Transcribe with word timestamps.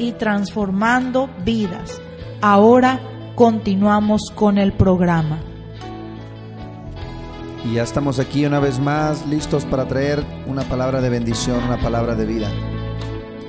y 0.00 0.12
transformando 0.12 1.28
vidas. 1.44 2.00
Ahora 2.40 3.00
continuamos 3.34 4.32
con 4.34 4.56
el 4.56 4.72
programa. 4.72 5.38
Y 7.64 7.74
ya 7.74 7.82
estamos 7.82 8.18
aquí 8.18 8.46
una 8.46 8.58
vez 8.58 8.80
más 8.80 9.26
listos 9.26 9.66
para 9.66 9.86
traer 9.86 10.24
una 10.46 10.62
palabra 10.62 11.02
de 11.02 11.10
bendición, 11.10 11.62
una 11.62 11.76
palabra 11.76 12.14
de 12.14 12.24
vida. 12.24 12.48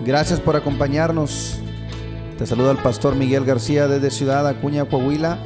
Gracias 0.05 0.41
por 0.41 0.57
acompañarnos. 0.57 1.57
Te 2.37 2.45
saluda 2.45 2.71
el 2.71 2.77
pastor 2.79 3.15
Miguel 3.15 3.45
García 3.45 3.87
desde 3.87 4.11
Ciudad 4.11 4.45
Acuña, 4.45 4.83
Coahuila. 4.83 5.37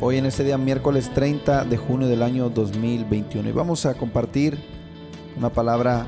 Hoy 0.00 0.18
en 0.18 0.26
este 0.26 0.44
día 0.44 0.58
miércoles 0.58 1.10
30 1.14 1.64
de 1.64 1.76
junio 1.78 2.08
del 2.08 2.22
año 2.22 2.50
2021 2.50 3.48
y 3.48 3.52
vamos 3.52 3.86
a 3.86 3.94
compartir 3.94 4.58
una 5.38 5.48
palabra 5.48 6.06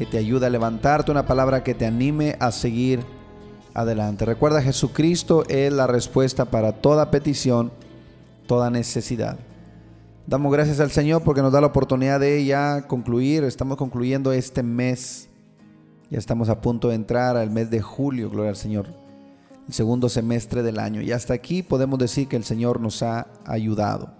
que 0.00 0.06
te 0.06 0.16
ayude 0.16 0.46
a 0.46 0.48
levantarte, 0.48 1.10
una 1.10 1.26
palabra 1.26 1.62
que 1.62 1.74
te 1.74 1.84
anime 1.84 2.34
a 2.40 2.52
seguir 2.52 3.00
adelante. 3.74 4.24
Recuerda, 4.24 4.62
Jesucristo 4.62 5.44
es 5.46 5.70
la 5.70 5.86
respuesta 5.86 6.46
para 6.46 6.72
toda 6.72 7.10
petición, 7.10 7.70
toda 8.46 8.70
necesidad. 8.70 9.38
Damos 10.26 10.50
gracias 10.54 10.80
al 10.80 10.90
Señor 10.90 11.22
porque 11.22 11.42
nos 11.42 11.52
da 11.52 11.60
la 11.60 11.66
oportunidad 11.66 12.18
de 12.18 12.42
ya 12.46 12.86
concluir. 12.88 13.44
Estamos 13.44 13.76
concluyendo 13.76 14.32
este 14.32 14.62
mes. 14.62 15.28
Ya 16.08 16.16
estamos 16.16 16.48
a 16.48 16.62
punto 16.62 16.88
de 16.88 16.94
entrar 16.94 17.36
al 17.36 17.50
mes 17.50 17.68
de 17.70 17.82
julio, 17.82 18.30
gloria 18.30 18.48
al 18.48 18.56
Señor. 18.56 18.86
El 19.68 19.74
segundo 19.74 20.08
semestre 20.08 20.62
del 20.62 20.78
año. 20.78 21.02
Y 21.02 21.12
hasta 21.12 21.34
aquí 21.34 21.62
podemos 21.62 21.98
decir 21.98 22.26
que 22.26 22.36
el 22.36 22.44
Señor 22.44 22.80
nos 22.80 23.02
ha 23.02 23.26
ayudado. 23.44 24.14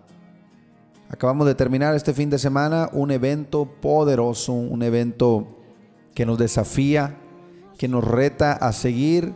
Acabamos 1.08 1.46
de 1.46 1.54
terminar 1.54 1.94
este 1.94 2.12
fin 2.12 2.28
de 2.28 2.38
semana 2.38 2.90
un 2.92 3.10
evento 3.12 3.64
poderoso, 3.80 4.52
un 4.52 4.82
evento 4.82 5.56
que 6.14 6.26
nos 6.26 6.38
desafía, 6.38 7.16
que 7.78 7.88
nos 7.88 8.04
reta 8.04 8.52
a 8.52 8.72
seguir 8.72 9.32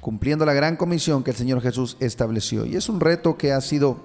cumpliendo 0.00 0.44
la 0.44 0.52
gran 0.52 0.76
comisión 0.76 1.22
que 1.22 1.30
el 1.30 1.36
Señor 1.36 1.60
Jesús 1.60 1.96
estableció. 2.00 2.66
Y 2.66 2.76
es 2.76 2.88
un 2.88 3.00
reto 3.00 3.36
que 3.36 3.52
ha 3.52 3.60
sido 3.60 3.98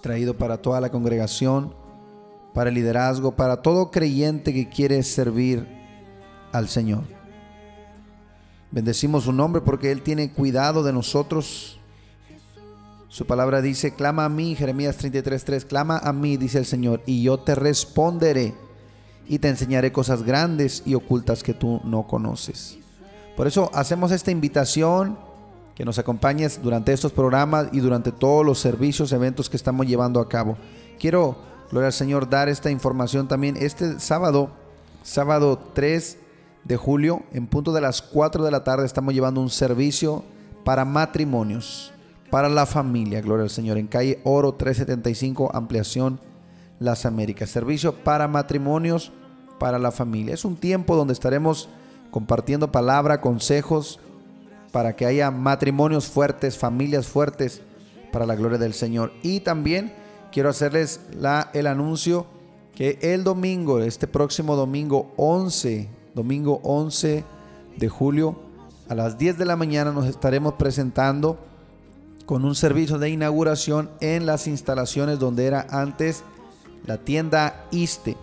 traído 0.00 0.36
para 0.36 0.56
toda 0.56 0.80
la 0.80 0.90
congregación, 0.90 1.74
para 2.54 2.70
el 2.70 2.76
liderazgo, 2.76 3.36
para 3.36 3.62
todo 3.62 3.90
creyente 3.90 4.54
que 4.54 4.68
quiere 4.68 5.02
servir 5.02 5.66
al 6.52 6.68
Señor. 6.68 7.04
Bendecimos 8.70 9.24
su 9.24 9.32
nombre 9.32 9.60
porque 9.60 9.90
Él 9.90 10.02
tiene 10.02 10.32
cuidado 10.32 10.82
de 10.82 10.92
nosotros. 10.92 11.78
Su 13.08 13.26
palabra 13.26 13.60
dice, 13.60 13.94
clama 13.94 14.24
a 14.24 14.28
mí, 14.28 14.54
Jeremías 14.54 14.96
33:3, 14.98 15.66
clama 15.66 15.98
a 15.98 16.12
mí, 16.12 16.36
dice 16.36 16.58
el 16.58 16.66
Señor, 16.66 17.02
y 17.04 17.22
yo 17.22 17.40
te 17.40 17.54
responderé 17.54 18.54
y 19.30 19.38
te 19.38 19.48
enseñaré 19.48 19.92
cosas 19.92 20.24
grandes 20.24 20.82
y 20.84 20.96
ocultas 20.96 21.44
que 21.44 21.54
tú 21.54 21.80
no 21.84 22.08
conoces. 22.08 22.78
Por 23.36 23.46
eso 23.46 23.70
hacemos 23.72 24.10
esta 24.10 24.32
invitación 24.32 25.16
que 25.76 25.84
nos 25.84 26.00
acompañes 26.00 26.60
durante 26.60 26.92
estos 26.92 27.12
programas 27.12 27.68
y 27.70 27.78
durante 27.78 28.10
todos 28.10 28.44
los 28.44 28.58
servicios, 28.58 29.12
eventos 29.12 29.48
que 29.48 29.56
estamos 29.56 29.86
llevando 29.86 30.18
a 30.18 30.28
cabo. 30.28 30.58
Quiero, 30.98 31.36
gloria 31.70 31.86
al 31.86 31.92
Señor, 31.92 32.28
dar 32.28 32.48
esta 32.48 32.72
información 32.72 33.28
también. 33.28 33.56
Este 33.56 34.00
sábado, 34.00 34.50
sábado 35.04 35.60
3 35.74 36.18
de 36.64 36.76
julio, 36.76 37.22
en 37.32 37.46
punto 37.46 37.72
de 37.72 37.82
las 37.82 38.02
4 38.02 38.42
de 38.42 38.50
la 38.50 38.64
tarde, 38.64 38.84
estamos 38.84 39.14
llevando 39.14 39.40
un 39.40 39.48
servicio 39.48 40.24
para 40.64 40.84
matrimonios, 40.84 41.92
para 42.30 42.48
la 42.48 42.66
familia, 42.66 43.20
gloria 43.20 43.44
al 43.44 43.50
Señor, 43.50 43.78
en 43.78 43.86
calle 43.86 44.18
Oro 44.24 44.54
375, 44.54 45.52
ampliación 45.54 46.18
Las 46.80 47.06
Américas. 47.06 47.48
Servicio 47.50 47.94
para 47.94 48.26
matrimonios 48.26 49.12
para 49.60 49.78
la 49.78 49.92
familia. 49.92 50.34
Es 50.34 50.44
un 50.44 50.56
tiempo 50.56 50.96
donde 50.96 51.12
estaremos 51.12 51.68
compartiendo 52.10 52.72
palabra, 52.72 53.20
consejos, 53.20 54.00
para 54.72 54.96
que 54.96 55.04
haya 55.04 55.30
matrimonios 55.30 56.06
fuertes, 56.06 56.56
familias 56.56 57.06
fuertes, 57.06 57.60
para 58.10 58.26
la 58.26 58.34
gloria 58.34 58.58
del 58.58 58.72
Señor. 58.72 59.12
Y 59.22 59.40
también 59.40 59.92
quiero 60.32 60.48
hacerles 60.48 61.00
la, 61.12 61.50
el 61.52 61.66
anuncio 61.66 62.26
que 62.74 62.98
el 63.02 63.22
domingo, 63.22 63.80
este 63.80 64.06
próximo 64.06 64.56
domingo 64.56 65.12
11, 65.18 65.88
domingo 66.14 66.60
11 66.64 67.24
de 67.76 67.88
julio, 67.88 68.40
a 68.88 68.94
las 68.94 69.18
10 69.18 69.36
de 69.36 69.44
la 69.44 69.56
mañana 69.56 69.92
nos 69.92 70.06
estaremos 70.06 70.54
presentando 70.54 71.38
con 72.24 72.46
un 72.46 72.54
servicio 72.54 72.98
de 72.98 73.10
inauguración 73.10 73.90
en 74.00 74.24
las 74.24 74.46
instalaciones 74.46 75.18
donde 75.18 75.46
era 75.46 75.66
antes 75.70 76.24
la 76.86 76.96
tienda 76.96 77.66
Iste, 77.70 78.16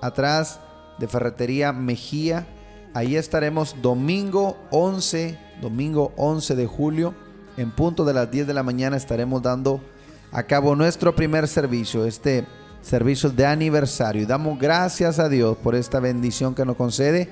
atrás 0.00 0.60
de 0.98 1.08
Ferretería 1.08 1.72
Mejía. 1.72 2.46
Ahí 2.94 3.16
estaremos 3.16 3.76
domingo 3.82 4.56
11, 4.70 5.38
domingo 5.60 6.12
11 6.16 6.56
de 6.56 6.66
julio, 6.66 7.14
en 7.56 7.70
punto 7.70 8.04
de 8.04 8.14
las 8.14 8.30
10 8.30 8.46
de 8.46 8.54
la 8.54 8.62
mañana 8.62 8.96
estaremos 8.96 9.42
dando 9.42 9.80
a 10.32 10.42
cabo 10.42 10.74
nuestro 10.74 11.14
primer 11.14 11.48
servicio, 11.48 12.04
este 12.04 12.46
servicio 12.82 13.30
de 13.30 13.46
aniversario. 13.46 14.22
Y 14.22 14.26
damos 14.26 14.58
gracias 14.58 15.18
a 15.18 15.28
Dios 15.28 15.56
por 15.56 15.74
esta 15.74 16.00
bendición 16.00 16.54
que 16.54 16.64
nos 16.64 16.76
concede. 16.76 17.28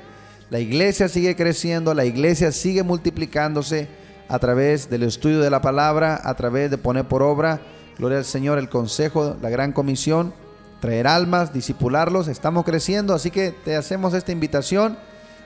La 0.50 0.60
iglesia 0.60 1.08
sigue 1.08 1.36
creciendo, 1.36 1.94
la 1.94 2.04
iglesia 2.04 2.52
sigue 2.52 2.82
multiplicándose 2.82 3.88
a 4.28 4.38
través 4.38 4.90
del 4.90 5.02
estudio 5.02 5.40
de 5.40 5.50
la 5.50 5.60
palabra, 5.60 6.20
a 6.22 6.34
través 6.34 6.70
de 6.70 6.78
poner 6.78 7.06
por 7.06 7.22
obra, 7.22 7.60
gloria 7.98 8.18
al 8.18 8.24
Señor, 8.24 8.58
el 8.58 8.68
consejo, 8.68 9.36
la 9.40 9.50
gran 9.50 9.72
comisión 9.72 10.34
traer 10.84 11.06
almas, 11.06 11.50
disipularlos. 11.50 12.28
Estamos 12.28 12.62
creciendo, 12.62 13.14
así 13.14 13.30
que 13.30 13.52
te 13.52 13.74
hacemos 13.74 14.12
esta 14.12 14.32
invitación. 14.32 14.98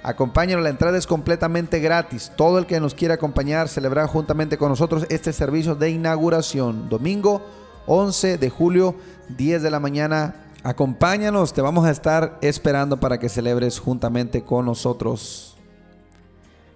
Acompáñanos, 0.03 0.65
la 0.65 0.71
entrada 0.71 0.99
es 0.99 1.07
completamente 1.07 1.79
gratis. 1.79 2.33
Todo 2.35 2.59
el 2.59 2.67
que 2.67 2.81
nos 2.81 2.93
quiera 2.93 3.15
acompañar, 3.15 3.69
celebrar 3.69 4.09
juntamente 4.09 4.59
con 4.59 4.71
nosotros 4.71 5.07
este 5.11 5.33
servicio 5.33 5.77
de 5.77 5.91
inauguración. 5.91 6.89
Domingo 6.89 7.41
11 7.87 8.37
de 8.37 8.51
julio, 8.51 8.97
10 9.37 9.63
de 9.63 9.71
la 9.71 9.79
mañana. 9.79 10.35
Acompáñanos, 10.65 11.53
te 11.53 11.61
vamos 11.61 11.87
a 11.87 11.93
estar 11.93 12.37
esperando 12.41 12.99
para 12.99 13.21
que 13.21 13.29
celebres 13.29 13.79
juntamente 13.79 14.43
con 14.43 14.67
nosotros. 14.67 15.57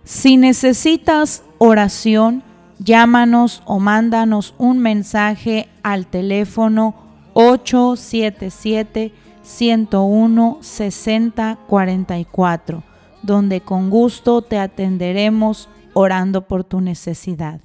Si 0.05 0.37
necesitas 0.37 1.43
oración, 1.59 2.45
llámanos 2.79 3.61
o 3.65 3.81
mándanos 3.81 4.55
un 4.57 4.79
mensaje 4.79 5.69
al 5.83 6.07
teléfono 6.07 7.03
877 7.35 9.13
101 9.43 10.59
6044, 10.61 12.85
donde 13.23 13.61
con 13.61 13.91
gusto 13.91 14.43
te 14.43 14.59
atenderemos 14.59 15.69
orando 15.95 16.47
por 16.47 16.65
tu 16.65 16.81
necesidad. 16.81 17.61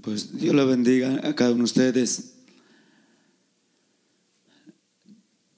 Pues 0.00 0.38
Dios 0.38 0.54
le 0.54 0.64
bendiga 0.64 1.20
a 1.24 1.34
cada 1.34 1.50
uno 1.50 1.58
de 1.58 1.64
ustedes. 1.64 2.34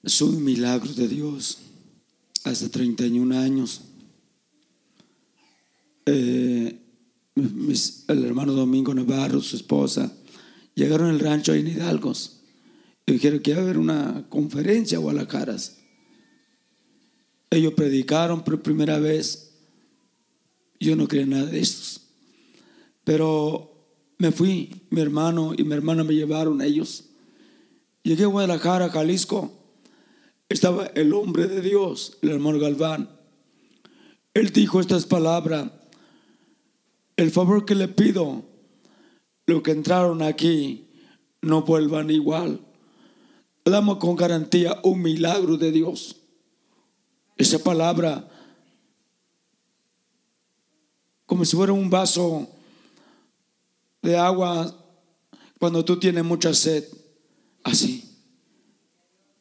Es 0.03 0.21
un 0.21 0.43
milagro 0.43 0.91
de 0.93 1.07
Dios. 1.07 1.59
Hace 2.43 2.69
31 2.69 3.37
años, 3.37 3.81
eh, 6.07 6.81
el 7.35 8.25
hermano 8.25 8.53
Domingo 8.53 8.95
Navarro, 8.95 9.41
su 9.41 9.55
esposa, 9.55 10.11
llegaron 10.73 11.11
al 11.11 11.19
rancho 11.19 11.53
en 11.53 11.67
Hidalgos 11.67 12.30
dijeron 13.13 13.39
que 13.39 13.51
iba 13.51 13.59
a 13.59 13.63
haber 13.63 13.77
una 13.77 14.25
conferencia 14.29 14.97
a 14.97 15.01
Guadalacaras. 15.01 15.79
Ellos 17.49 17.73
predicaron 17.73 18.43
por 18.43 18.61
primera 18.61 18.99
vez. 18.99 19.53
Yo 20.79 20.95
no 20.95 21.07
creía 21.07 21.25
nada 21.25 21.45
de 21.45 21.59
estos. 21.59 22.07
Pero 23.03 23.71
me 24.17 24.31
fui, 24.31 24.83
mi 24.89 25.01
hermano 25.01 25.53
y 25.57 25.63
mi 25.63 25.73
hermana 25.73 26.03
me 26.03 26.13
llevaron 26.13 26.61
ellos. 26.61 27.09
Llegué 28.03 28.23
a 28.23 28.27
Guadalajara, 28.27 28.89
Jalisco. 28.89 29.51
Estaba 30.47 30.85
el 30.95 31.13
hombre 31.13 31.47
de 31.47 31.61
Dios, 31.61 32.17
el 32.21 32.29
hermano 32.29 32.59
Galván. 32.59 33.09
Él 34.33 34.51
dijo 34.51 34.79
estas 34.79 35.05
palabras. 35.05 35.71
El 37.17 37.31
favor 37.31 37.65
que 37.65 37.75
le 37.75 37.87
pido, 37.87 38.43
los 39.45 39.61
que 39.61 39.71
entraron 39.71 40.21
aquí, 40.21 40.87
no 41.41 41.63
vuelvan 41.63 42.09
igual. 42.09 42.61
Damos 43.63 43.97
con 43.97 44.15
garantía 44.15 44.79
un 44.83 45.01
milagro 45.01 45.57
de 45.57 45.71
Dios. 45.71 46.15
Esa 47.37 47.59
palabra, 47.59 48.27
como 51.25 51.45
si 51.45 51.55
fuera 51.55 51.73
un 51.73 51.89
vaso 51.89 52.47
de 54.01 54.17
agua 54.17 54.75
cuando 55.59 55.85
tú 55.85 55.99
tienes 55.99 56.23
mucha 56.23 56.53
sed, 56.53 56.85
así. 57.63 58.11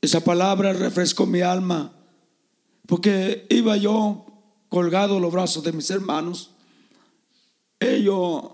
Esa 0.02 0.20
palabra 0.20 0.72
refrescó 0.72 1.26
mi 1.26 1.40
alma, 1.40 1.93
porque 2.87 3.46
iba 3.50 3.76
yo 3.76 4.26
colgado 4.69 5.19
los 5.19 5.32
brazos 5.32 5.62
de 5.64 5.72
mis 5.72 5.90
hermanos. 5.90 6.50
Ellos 7.78 8.50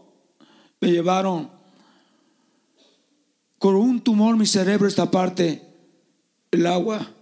me 0.80 0.90
llevaron 0.90 1.55
con 3.66 3.74
un 3.74 4.00
tumor 4.00 4.36
mi 4.36 4.46
cerebro 4.46 4.86
esta 4.86 5.10
parte, 5.10 5.60
el 6.52 6.66
agua 6.68 7.12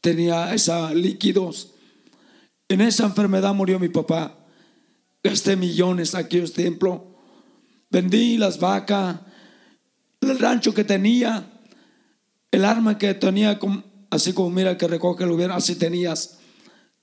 tenía 0.00 0.54
esos 0.54 0.94
líquidos. 0.94 1.74
En 2.66 2.80
esa 2.80 3.04
enfermedad 3.04 3.52
murió 3.52 3.78
mi 3.78 3.90
papá. 3.90 4.38
Gasté 5.22 5.54
millones 5.54 6.14
aquí 6.14 6.38
en 6.38 6.50
templo. 6.50 7.14
Vendí 7.90 8.38
las 8.38 8.58
vacas, 8.58 9.20
el 10.22 10.38
rancho 10.38 10.72
que 10.72 10.82
tenía, 10.82 11.60
el 12.50 12.64
arma 12.64 12.96
que 12.96 13.12
tenía, 13.12 13.60
así 14.08 14.32
como 14.32 14.48
mira 14.48 14.78
que 14.78 14.88
recoge 14.88 15.24
el 15.24 15.30
hubiera, 15.32 15.56
así 15.56 15.74
tenías. 15.74 16.38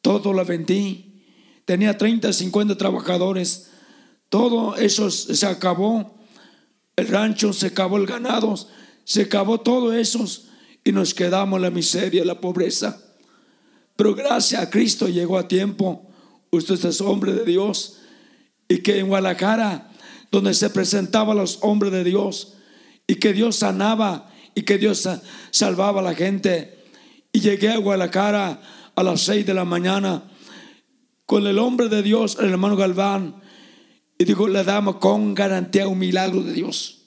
Todo 0.02 0.34
lo 0.34 0.44
vendí. 0.46 1.28
Tenía 1.64 1.96
30, 1.96 2.34
50 2.34 2.76
trabajadores. 2.76 3.70
Todo 4.30 4.78
eso 4.78 5.12
se 5.12 5.46
acabó. 5.46 6.19
El 7.00 7.08
rancho 7.08 7.54
se 7.54 7.68
acabó, 7.68 7.98
el 7.98 8.06
ganado 8.06 8.56
se 9.06 9.22
acabó 9.22 9.62
todo 9.62 9.94
eso 9.94 10.26
y 10.84 10.92
nos 10.92 11.14
quedamos 11.14 11.62
la 11.62 11.70
miseria, 11.70 12.26
la 12.26 12.42
pobreza. 12.42 13.02
Pero 13.96 14.14
gracias 14.14 14.62
a 14.62 14.70
Cristo 14.70 15.08
llegó 15.08 15.38
a 15.38 15.48
tiempo. 15.48 16.10
Usted 16.52 16.84
es 16.86 17.00
hombre 17.00 17.32
de 17.32 17.46
Dios 17.46 18.00
y 18.68 18.80
que 18.80 19.00
en 19.00 19.08
Guadalajara, 19.08 19.90
donde 20.30 20.54
se 20.54 20.70
presentaban 20.70 21.38
los 21.38 21.60
hombres 21.62 21.94
de 21.94 22.04
Dios 22.04 22.56
y 23.08 23.16
que 23.16 23.32
Dios 23.32 23.56
sanaba 23.56 24.30
y 24.54 24.64
que 24.64 24.78
Dios 24.78 25.08
salvaba 25.52 26.02
a 26.02 26.04
la 26.04 26.16
gente. 26.16 26.84
Y 27.32 27.40
llegué 27.40 27.70
a 27.70 27.78
Guadalajara 27.78 28.62
a 28.94 29.04
las 29.04 29.22
seis 29.22 29.46
de 29.46 29.54
la 29.54 29.64
mañana 29.64 30.30
con 31.26 31.48
el 31.48 31.60
hombre 31.60 31.88
de 31.88 32.04
Dios, 32.04 32.38
el 32.42 32.50
hermano 32.50 32.76
Galván, 32.76 33.42
y 34.22 34.26
dijo, 34.26 34.50
le 34.50 34.66
damos 34.66 34.98
con 34.98 35.34
garantía 35.34 35.88
un 35.88 35.98
milagro 35.98 36.44
de 36.44 36.52
Dios. 36.52 37.06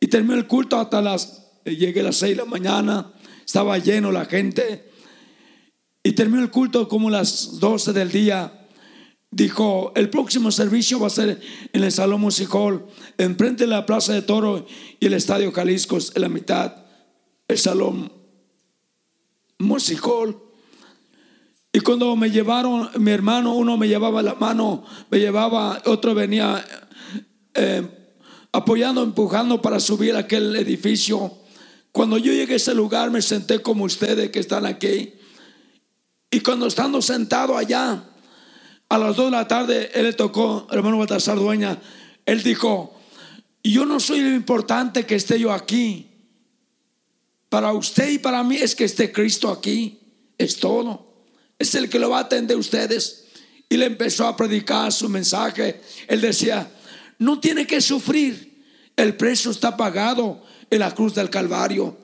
Y 0.00 0.08
terminó 0.08 0.34
el 0.34 0.48
culto 0.48 0.76
hasta 0.76 1.00
las 1.00 1.40
eh, 1.64 1.76
llegué 1.76 2.00
a 2.00 2.04
las 2.04 2.16
6 2.16 2.36
de 2.36 2.42
la 2.42 2.50
mañana, 2.50 3.12
estaba 3.46 3.78
lleno 3.78 4.10
la 4.10 4.24
gente. 4.24 4.90
Y 6.02 6.12
terminó 6.12 6.42
el 6.42 6.50
culto 6.50 6.88
como 6.88 7.10
las 7.10 7.60
12 7.60 7.92
del 7.92 8.10
día. 8.10 8.66
Dijo, 9.30 9.92
el 9.94 10.10
próximo 10.10 10.50
servicio 10.50 10.98
va 10.98 11.06
a 11.06 11.10
ser 11.10 11.40
en 11.72 11.84
el 11.84 11.92
Salón 11.92 12.20
Musical, 12.22 12.84
enfrente 13.16 13.62
de 13.62 13.68
la 13.68 13.86
Plaza 13.86 14.12
de 14.12 14.22
Toro 14.22 14.66
y 14.98 15.06
el 15.06 15.14
Estadio 15.14 15.52
Jalisco, 15.52 15.98
en 16.16 16.22
la 16.22 16.28
mitad, 16.28 16.86
el 17.46 17.58
Salón 17.58 18.10
Musical. 19.60 20.36
Y 21.72 21.80
cuando 21.80 22.16
me 22.16 22.30
llevaron, 22.30 22.90
mi 22.98 23.12
hermano, 23.12 23.54
uno 23.54 23.76
me 23.76 23.86
llevaba 23.86 24.22
la 24.22 24.34
mano, 24.34 24.84
me 25.08 25.18
llevaba, 25.18 25.80
otro 25.84 26.14
venía 26.14 26.64
eh, 27.54 27.86
apoyando, 28.50 29.02
empujando 29.02 29.62
para 29.62 29.78
subir 29.78 30.16
aquel 30.16 30.56
edificio. 30.56 31.32
Cuando 31.92 32.18
yo 32.18 32.32
llegué 32.32 32.54
a 32.54 32.56
ese 32.56 32.74
lugar 32.74 33.10
me 33.10 33.22
senté 33.22 33.60
como 33.62 33.84
ustedes 33.84 34.30
que 34.30 34.40
están 34.40 34.66
aquí. 34.66 35.14
Y 36.30 36.40
cuando 36.40 36.66
estando 36.66 37.00
sentado 37.02 37.56
allá, 37.56 38.04
a 38.88 38.98
las 38.98 39.14
dos 39.14 39.26
de 39.26 39.30
la 39.30 39.46
tarde, 39.46 39.90
él 39.94 40.04
le 40.04 40.12
tocó, 40.12 40.66
hermano 40.72 40.98
Baltasar 40.98 41.38
Dueña, 41.38 41.78
él 42.26 42.42
dijo, 42.42 42.96
yo 43.62 43.86
no 43.86 44.00
soy 44.00 44.20
lo 44.20 44.34
importante 44.34 45.06
que 45.06 45.14
esté 45.14 45.38
yo 45.38 45.52
aquí. 45.52 46.08
Para 47.48 47.72
usted 47.72 48.10
y 48.10 48.18
para 48.18 48.42
mí 48.42 48.56
es 48.56 48.74
que 48.74 48.84
esté 48.84 49.12
Cristo 49.12 49.50
aquí. 49.50 50.00
Es 50.38 50.58
todo. 50.58 51.09
Es 51.60 51.76
el 51.76 51.88
que 51.88 52.00
lo 52.00 52.10
va 52.10 52.18
a 52.18 52.22
atender 52.22 52.56
ustedes. 52.56 53.26
Y 53.68 53.76
le 53.76 53.86
empezó 53.86 54.26
a 54.26 54.36
predicar 54.36 54.90
su 54.90 55.08
mensaje. 55.08 55.80
Él 56.08 56.20
decía, 56.20 56.68
no 57.18 57.38
tiene 57.38 57.68
que 57.68 57.80
sufrir. 57.80 58.64
El 58.96 59.16
precio 59.16 59.52
está 59.52 59.76
pagado 59.76 60.44
en 60.68 60.80
la 60.80 60.92
cruz 60.92 61.14
del 61.14 61.30
Calvario. 61.30 61.96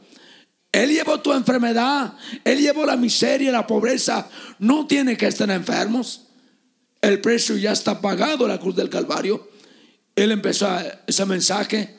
Él 0.71 0.91
llevó 0.91 1.21
tu 1.21 1.33
enfermedad, 1.33 2.13
Él 2.45 2.61
llevó 2.61 2.85
la 2.85 2.97
miseria, 2.97 3.51
la 3.51 3.67
pobreza. 3.67 4.29
No 4.59 4.87
tiene 4.87 5.17
que 5.17 5.27
estar 5.27 5.51
enfermos. 5.51 6.27
El 7.01 7.21
precio 7.21 7.57
ya 7.57 7.73
está 7.73 8.01
pagado 8.01 8.45
en 8.45 8.51
la 8.51 8.61
cruz 8.61 8.77
del 8.77 8.91
Calvario. 8.91 9.49
Él 10.15 10.33
empezó 10.33 10.69
ese 11.07 11.25
mensaje, 11.25 11.97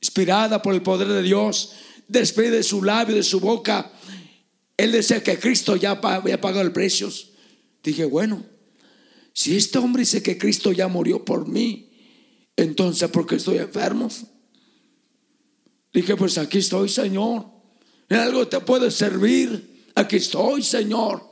inspirada 0.00 0.62
por 0.62 0.74
el 0.74 0.82
poder 0.82 1.08
de 1.08 1.22
Dios, 1.22 1.72
después 2.06 2.52
de 2.52 2.62
su 2.62 2.84
labio, 2.84 3.16
de 3.16 3.22
su 3.22 3.40
boca. 3.40 3.90
Él 4.76 4.92
decía 4.92 5.22
que 5.22 5.38
Cristo 5.38 5.76
ya 5.76 5.92
había 5.92 6.40
pagado 6.40 6.62
el 6.62 6.72
precio. 6.72 7.08
Dije, 7.82 8.04
bueno, 8.04 8.44
si 9.32 9.56
este 9.56 9.78
hombre 9.78 10.00
dice 10.00 10.22
que 10.22 10.38
Cristo 10.38 10.72
ya 10.72 10.88
murió 10.88 11.24
por 11.24 11.46
mí, 11.48 11.90
entonces, 12.56 13.08
¿por 13.10 13.26
qué 13.26 13.36
estoy 13.36 13.58
enfermo? 13.58 14.08
Dije, 15.92 16.16
pues 16.16 16.38
aquí 16.38 16.58
estoy, 16.58 16.88
Señor. 16.88 17.46
En 18.08 18.18
algo 18.18 18.46
te 18.46 18.60
puede 18.60 18.90
servir. 18.90 19.88
Aquí 19.94 20.16
estoy, 20.16 20.62
Señor. 20.62 21.22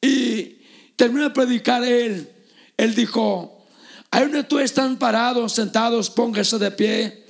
Y 0.00 0.58
terminó 0.96 1.24
de 1.24 1.30
predicar 1.30 1.84
él. 1.84 2.28
Él 2.76 2.94
dijo, 2.94 3.66
ahí 4.10 4.22
donde 4.22 4.44
tú 4.44 4.58
están 4.58 4.98
parados, 4.98 5.52
sentados, 5.52 6.10
póngase 6.10 6.58
de 6.58 6.70
pie 6.70 7.26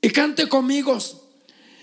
y 0.00 0.10
cante 0.10 0.48
conmigo. 0.48 0.98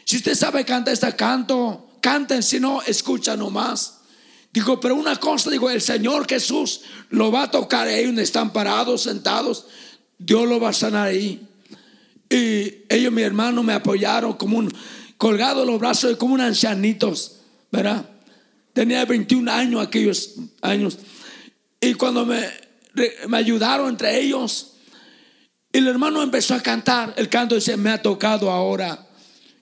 Si 0.05 0.17
usted 0.17 0.35
sabe 0.35 0.63
cantar 0.63 0.93
este 0.93 1.15
canto, 1.15 1.90
canten, 2.01 2.43
si 2.43 2.59
no, 2.59 2.81
escucha 2.81 3.37
nomás. 3.37 3.99
Dijo, 4.53 4.79
pero 4.79 4.95
una 4.95 5.15
cosa, 5.15 5.49
digo, 5.49 5.69
el 5.69 5.81
Señor 5.81 6.27
Jesús 6.27 6.81
lo 7.09 7.31
va 7.31 7.43
a 7.43 7.51
tocar 7.51 7.87
ahí 7.87 8.05
donde 8.05 8.23
están 8.23 8.51
parados, 8.51 9.03
sentados. 9.03 9.67
Dios 10.17 10.47
lo 10.47 10.59
va 10.59 10.69
a 10.69 10.73
sanar 10.73 11.07
ahí. 11.07 11.47
Y 12.29 12.83
ellos, 12.89 13.13
mi 13.13 13.21
hermano, 13.21 13.63
me 13.63 13.73
apoyaron 13.73 14.33
como 14.33 14.57
un 14.57 14.73
colgado 15.17 15.63
los 15.65 15.79
brazos, 15.79 16.17
como 16.17 16.33
un 16.33 16.41
ancianitos, 16.41 17.37
¿verdad? 17.71 18.09
Tenía 18.73 19.05
21 19.05 19.51
años 19.51 19.81
aquellos 19.81 20.35
años. 20.61 20.97
Y 21.79 21.93
cuando 21.93 22.25
me, 22.25 22.41
me 23.27 23.37
ayudaron 23.37 23.89
entre 23.89 24.19
ellos, 24.19 24.73
el 25.71 25.87
hermano 25.87 26.21
empezó 26.21 26.55
a 26.55 26.61
cantar. 26.61 27.13
El 27.15 27.29
canto 27.29 27.55
dice, 27.55 27.77
me 27.77 27.89
ha 27.89 28.01
tocado 28.01 28.51
ahora, 28.51 29.07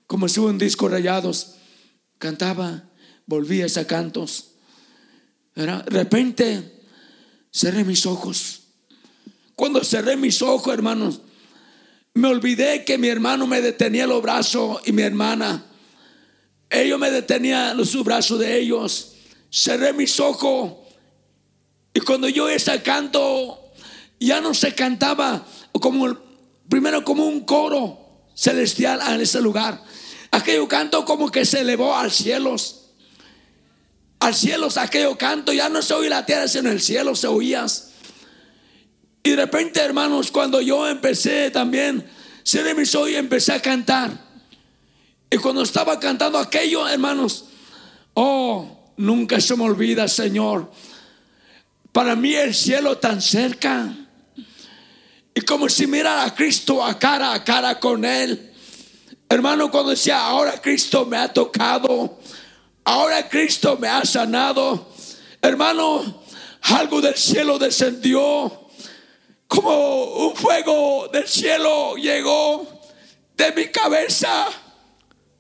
como 0.08 0.27
si 0.27 0.39
un 0.39 0.58
disco 0.58 0.88
rayados. 0.88 1.55
Cantaba, 2.19 2.83
volvía 3.25 3.65
a 3.65 3.85
cantos. 3.85 4.51
De 5.55 5.65
repente 5.65 6.83
cerré 7.51 7.83
mis 7.83 8.05
ojos. 8.05 8.61
Cuando 9.55 9.83
cerré 9.83 10.15
mis 10.15 10.41
ojos, 10.41 10.73
hermanos, 10.73 11.21
me 12.13 12.27
olvidé 12.27 12.85
que 12.85 12.97
mi 12.97 13.07
hermano 13.07 13.47
me 13.47 13.61
detenía 13.61 14.05
los 14.05 14.21
brazos 14.21 14.81
y 14.85 14.91
mi 14.91 15.01
hermana. 15.01 15.65
Ellos 16.69 16.99
me 16.99 17.09
detenían 17.09 17.77
los 17.77 18.03
brazos 18.03 18.39
de 18.39 18.59
ellos. 18.59 19.13
Cerré 19.49 19.93
mis 19.93 20.19
ojos. 20.19 20.73
Y 21.93 22.01
cuando 22.01 22.27
yo 22.27 22.49
ese 22.49 22.81
canto, 22.83 23.73
ya 24.19 24.41
no 24.41 24.53
se 24.53 24.75
cantaba 24.75 25.45
como 25.71 26.17
primero 26.67 27.03
como 27.03 27.25
un 27.25 27.45
coro 27.45 28.27
celestial 28.35 28.99
en 29.13 29.21
ese 29.21 29.41
lugar. 29.41 29.83
Aquello 30.31 30.67
canto 30.67 31.05
como 31.05 31.31
que 31.31 31.45
se 31.45 31.62
elevó 31.62 31.95
al 31.95 32.12
cielos. 32.12 32.79
Al 34.19 34.36
cielo 34.36 34.67
aquello 34.75 35.17
canto, 35.17 35.53
ya 35.53 35.69
no 35.69 35.81
se 35.81 35.93
oía 35.93 36.09
la 36.09 36.25
tierra, 36.25 36.48
sino 36.48 36.69
el 36.69 36.81
cielo 36.81 37.15
se 37.15 37.27
oías. 37.27 37.91
Y 39.24 39.31
de 39.31 39.36
repente, 39.38 39.79
hermanos, 39.79 40.29
cuando 40.29 40.59
yo 40.59 40.88
empecé 40.88 41.51
también, 41.51 42.05
cerré 42.43 42.74
mis 42.74 42.93
ojos 42.95 43.12
empecé 43.12 43.53
a 43.53 43.62
cantar. 43.62 44.12
Y 45.31 45.38
cuando 45.38 45.62
estaba 45.62 46.00
cantando 46.00 46.38
aquello, 46.38 46.88
hermanos, 46.88 47.45
oh, 48.13 48.91
nunca 48.98 49.39
se 49.39 49.55
me 49.55 49.63
olvida, 49.63 50.07
Señor. 50.07 50.69
Para 51.91 52.15
mí 52.15 52.33
el 52.33 52.53
cielo 52.53 52.98
tan 52.98 53.21
cerca. 53.21 53.95
y 55.33 55.41
como 55.41 55.69
si 55.69 55.88
mirara 55.88 56.25
a 56.25 56.36
Cristo 56.36 56.83
a 56.83 57.00
cara 57.00 57.33
a 57.33 57.43
cara 57.43 57.79
con 57.79 58.03
Él. 58.03 58.49
Hermano, 59.31 59.69
cuando 59.69 59.91
decía, 59.91 60.25
ahora 60.25 60.59
Cristo 60.59 61.05
me 61.05 61.15
ha 61.15 61.31
tocado, 61.31 62.17
ahora 62.83 63.29
Cristo 63.29 63.77
me 63.77 63.88
ha 63.88 64.03
sanado, 64.03 64.88
hermano, 65.39 66.24
algo 66.62 67.00
del 67.00 67.15
cielo 67.15 67.59
descendió, 67.59 68.69
como 69.48 70.03
un 70.25 70.36
fuego 70.36 71.09
del 71.13 71.27
cielo 71.27 71.95
llegó 71.95 72.81
de 73.38 73.51
mi 73.51 73.67
cabeza 73.67 74.48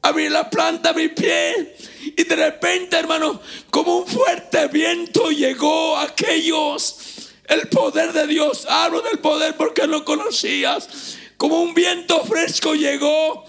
a 0.03 0.13
mi 0.13 0.29
la 0.29 0.51
planta 0.51 0.93
de 0.93 1.01
mi 1.01 1.07
pie 1.09 1.75
y 2.15 2.23
de 2.23 2.35
repente, 2.35 2.95
hermano, 2.95 3.41
como 3.71 3.97
un 3.97 4.07
fuerte 4.07 4.67
viento 4.67 5.31
llegó 5.31 5.97
a 5.97 6.03
aquellos. 6.03 6.97
El 7.45 7.67
poder 7.69 8.13
de 8.13 8.27
Dios, 8.27 8.67
hablo 8.69 9.01
del 9.01 9.17
poder 9.17 9.57
porque 9.57 9.87
no 9.87 10.05
conocías. 10.05 11.17
Como 11.37 11.61
un 11.61 11.73
viento 11.73 12.23
fresco 12.25 12.75
llegó, 12.75 13.45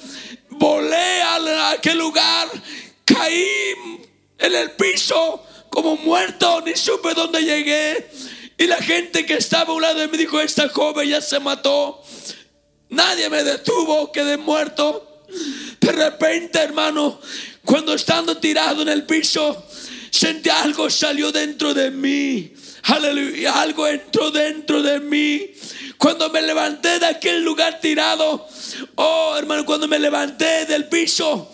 volé 0.61 1.23
a 1.23 1.71
aquel 1.71 1.99
lugar, 1.99 2.49
caí 3.07 3.47
en 4.39 4.55
el 4.55 4.73
piso 4.73 5.43
como 5.71 5.97
muerto, 5.97 6.61
ni 6.61 6.77
supe 6.77 7.15
dónde 7.15 7.43
llegué. 7.43 8.11
Y 8.59 8.67
la 8.67 8.77
gente 8.77 9.25
que 9.25 9.35
estaba 9.35 9.73
a 9.73 9.75
un 9.75 9.81
lado 9.81 10.01
de 10.01 10.09
mí 10.09 10.19
dijo, 10.19 10.39
esta 10.39 10.69
joven 10.69 11.09
ya 11.09 11.23
se 11.23 11.41
mató. 11.41 12.03
Nadie 12.91 13.31
me 13.31 13.43
detuvo, 13.43 14.13
quedé 14.13 14.37
muerto. 14.37 15.25
De 15.81 15.93
repente, 15.93 16.59
hermano, 16.59 17.19
cuando 17.65 17.95
estando 17.95 18.37
tirado 18.37 18.83
en 18.83 18.91
el 18.91 19.07
piso, 19.07 19.65
sentí 20.11 20.51
algo 20.51 20.91
salió 20.91 21.33
dentro 21.33 21.73
de 21.73 21.91
mí. 21.91 22.53
Aleluya, 22.83 23.63
algo 23.63 23.87
entró 23.87 24.31
dentro 24.31 24.83
de 24.83 25.01
mí. 25.01 25.53
Cuando 26.01 26.31
me 26.31 26.41
levanté 26.41 26.99
de 26.99 27.05
aquel 27.05 27.45
lugar 27.45 27.79
tirado, 27.79 28.49
oh 28.95 29.35
hermano, 29.37 29.67
cuando 29.67 29.87
me 29.87 29.99
levanté 29.99 30.65
del 30.65 30.89
piso, 30.89 31.53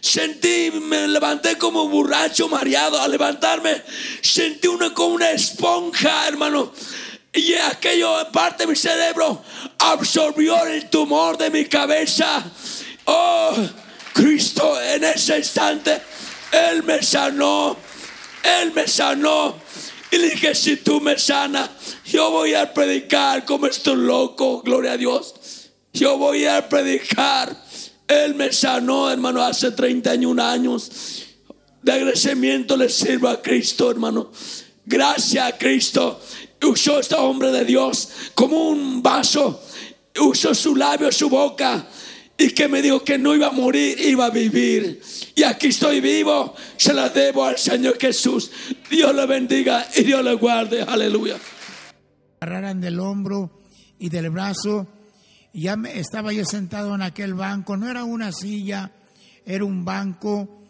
sentí, 0.00 0.70
me 0.70 1.08
levanté 1.08 1.58
como 1.58 1.88
borracho 1.88 2.48
mareado. 2.48 3.00
Al 3.00 3.10
levantarme, 3.10 3.82
sentí 4.22 4.68
una 4.68 4.94
como 4.94 5.16
una 5.16 5.32
esponja, 5.32 6.28
hermano. 6.28 6.72
Y 7.32 7.54
aquello, 7.54 8.14
parte 8.30 8.62
de 8.62 8.66
mi 8.68 8.76
cerebro, 8.76 9.42
absorbió 9.78 10.64
el 10.66 10.88
tumor 10.88 11.36
de 11.36 11.50
mi 11.50 11.64
cabeza. 11.64 12.44
Oh, 13.04 13.52
Cristo 14.12 14.80
en 14.80 15.02
ese 15.02 15.38
instante, 15.38 16.00
Él 16.52 16.84
me 16.84 17.02
sanó, 17.02 17.76
Él 18.44 18.72
me 18.72 18.86
sanó. 18.86 19.58
Y 20.10 20.16
le 20.16 20.30
dije, 20.30 20.54
si 20.54 20.76
tú 20.76 21.00
me 21.00 21.18
sanas, 21.18 21.70
yo 22.04 22.30
voy 22.30 22.54
a 22.54 22.72
predicar 22.72 23.44
como 23.44 23.66
estoy 23.66 23.96
loco, 23.96 24.62
gloria 24.62 24.92
a 24.92 24.96
Dios. 24.96 25.34
Yo 25.92 26.16
voy 26.16 26.46
a 26.46 26.68
predicar. 26.68 27.54
Él 28.06 28.34
me 28.34 28.52
sanó, 28.52 29.10
hermano, 29.10 29.42
hace 29.42 29.70
31 29.70 30.42
años. 30.42 31.24
De 31.82 31.92
agradecimiento 31.92 32.76
le 32.76 32.88
sirvo 32.88 33.28
a 33.28 33.42
Cristo, 33.42 33.90
hermano. 33.90 34.30
Gracias 34.86 35.46
a 35.46 35.58
Cristo. 35.58 36.20
Usó 36.62 37.00
este 37.00 37.14
hombre 37.14 37.52
de 37.52 37.64
Dios 37.64 38.08
como 38.34 38.70
un 38.70 39.02
vaso. 39.02 39.62
Usó 40.20 40.54
su 40.54 40.74
labio, 40.74 41.12
su 41.12 41.28
boca 41.28 41.86
y 42.40 42.50
que 42.50 42.68
me 42.68 42.80
dijo 42.80 43.02
que 43.02 43.18
no 43.18 43.34
iba 43.34 43.48
a 43.48 43.52
morir, 43.52 43.98
iba 44.00 44.26
a 44.26 44.30
vivir. 44.30 45.02
Y 45.34 45.42
aquí 45.42 45.66
estoy 45.66 46.00
vivo, 46.00 46.54
se 46.76 46.94
la 46.94 47.08
debo 47.08 47.44
al 47.44 47.58
Señor 47.58 47.98
Jesús. 47.98 48.52
Dios 48.88 49.12
le 49.12 49.26
bendiga 49.26 49.84
y 49.96 50.04
Dios 50.04 50.22
le 50.22 50.34
guarde. 50.34 50.82
Aleluya. 50.82 51.36
Agarraran 52.40 52.80
del 52.80 53.00
hombro 53.00 53.60
y 53.98 54.08
del 54.08 54.30
brazo. 54.30 54.86
Ya 55.52 55.76
me, 55.76 55.98
estaba 55.98 56.32
yo 56.32 56.44
sentado 56.44 56.94
en 56.94 57.02
aquel 57.02 57.34
banco. 57.34 57.76
No 57.76 57.90
era 57.90 58.04
una 58.04 58.30
silla, 58.30 58.92
era 59.44 59.64
un 59.64 59.84
banco. 59.84 60.62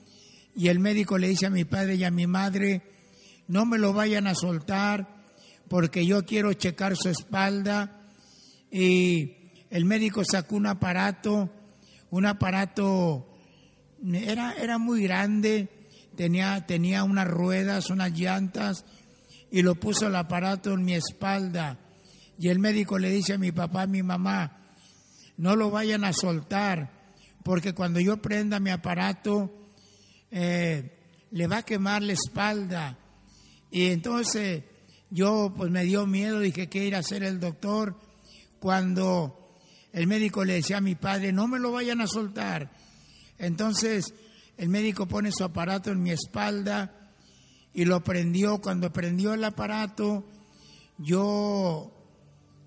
Y 0.57 0.69
el 0.69 0.79
médico 0.79 1.19
le 1.19 1.29
dice 1.29 1.45
a 1.45 1.51
mi 1.51 1.67
padre 1.67 1.97
y 1.97 2.05
a 2.05 2.11
mi 2.11 2.27
madre, 2.27 2.81
no 3.47 3.67
me 3.67 3.77
lo 3.77 3.93
vayan 3.93 4.27
a 4.27 4.35
soltar 4.35 5.07
porque 5.69 6.07
yo 6.07 6.25
quiero 6.25 6.51
checar 6.55 6.97
su 6.97 7.11
espalda. 7.11 8.07
Y 8.73 9.37
el 9.69 9.85
médico 9.85 10.23
sacó 10.25 10.57
un 10.57 10.67
aparato 10.67 11.51
un 12.11 12.27
aparato, 12.27 13.27
era, 14.13 14.55
era 14.55 14.79
muy 14.79 15.03
grande, 15.03 15.69
tenía, 16.17 16.67
tenía 16.67 17.05
unas 17.05 17.29
ruedas, 17.29 17.91
unas 17.91 18.13
llantas, 18.13 18.85
y 19.51 19.63
lo 19.63 19.75
puso 19.77 20.07
el 20.07 20.17
aparato 20.17 20.73
en 20.73 20.85
mi 20.85 20.95
espalda. 20.95 21.79
Y 22.39 22.49
el 22.49 22.59
médico 22.59 22.99
le 22.99 23.11
dice 23.11 23.35
a 23.35 23.39
mi 23.39 23.53
papá, 23.53 23.83
a 23.83 23.87
mi 23.87 24.03
mamá, 24.03 24.59
no 25.37 25.57
lo 25.57 25.71
vayan 25.71 26.05
a 26.05 26.13
soltar, 26.13 26.91
porque 27.45 27.73
cuando 27.73 28.01
yo 28.01 28.19
prenda 28.19 28.61
mi 28.61 28.71
aparato, 28.71 29.51
eh, 30.31 30.99
le 31.31 31.47
va 31.47 31.59
a 31.59 31.65
quemar 31.65 32.03
la 32.03 32.13
espalda. 32.13 32.99
Y 33.71 33.87
entonces 33.87 34.65
yo 35.11 35.53
pues 35.57 35.71
me 35.71 35.85
dio 35.85 36.07
miedo, 36.07 36.41
dije 36.41 36.69
que 36.69 36.85
ir 36.85 36.95
a 36.95 37.01
hacer 37.01 37.23
el 37.23 37.41
doctor. 37.41 37.97
Cuando 38.59 39.48
el 39.99 40.07
médico 40.07 40.45
le 40.45 40.55
decía 40.55 40.77
a 40.77 40.81
mi 40.81 40.95
padre, 40.95 41.33
no 41.33 41.49
me 41.49 41.59
lo 41.59 41.73
vayan 41.73 42.01
a 42.01 42.07
soltar. 42.07 42.71
Entonces 43.37 44.15
el 44.57 44.69
médico 44.69 45.09
pone 45.09 45.33
su 45.33 45.43
aparato 45.43 45.91
en 45.91 46.01
mi 46.01 46.13
espalda 46.13 47.11
y 47.75 47.85
lo 47.85 48.05
prendió. 48.05 48.61
Cuando 48.61 48.93
prendió 48.93 49.35
el 49.35 49.43
aparato, 49.43 50.25
yo 50.99 51.93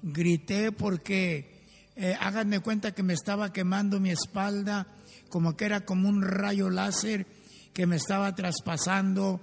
grité 0.02 0.74
porque 0.74 1.64
eh, 1.96 2.18
háganme 2.20 2.60
cuenta 2.60 2.92
que 2.92 3.02
me 3.02 3.14
estaba 3.14 3.54
quemando 3.54 4.02
mi 4.02 4.10
espalda, 4.10 4.88
como 5.30 5.56
que 5.56 5.64
era 5.64 5.86
como 5.86 6.10
un 6.10 6.22
rayo 6.22 6.70
láser 6.70 7.26
que 7.74 7.88
me 7.88 7.96
estaba 7.96 8.36
traspasando 8.36 9.40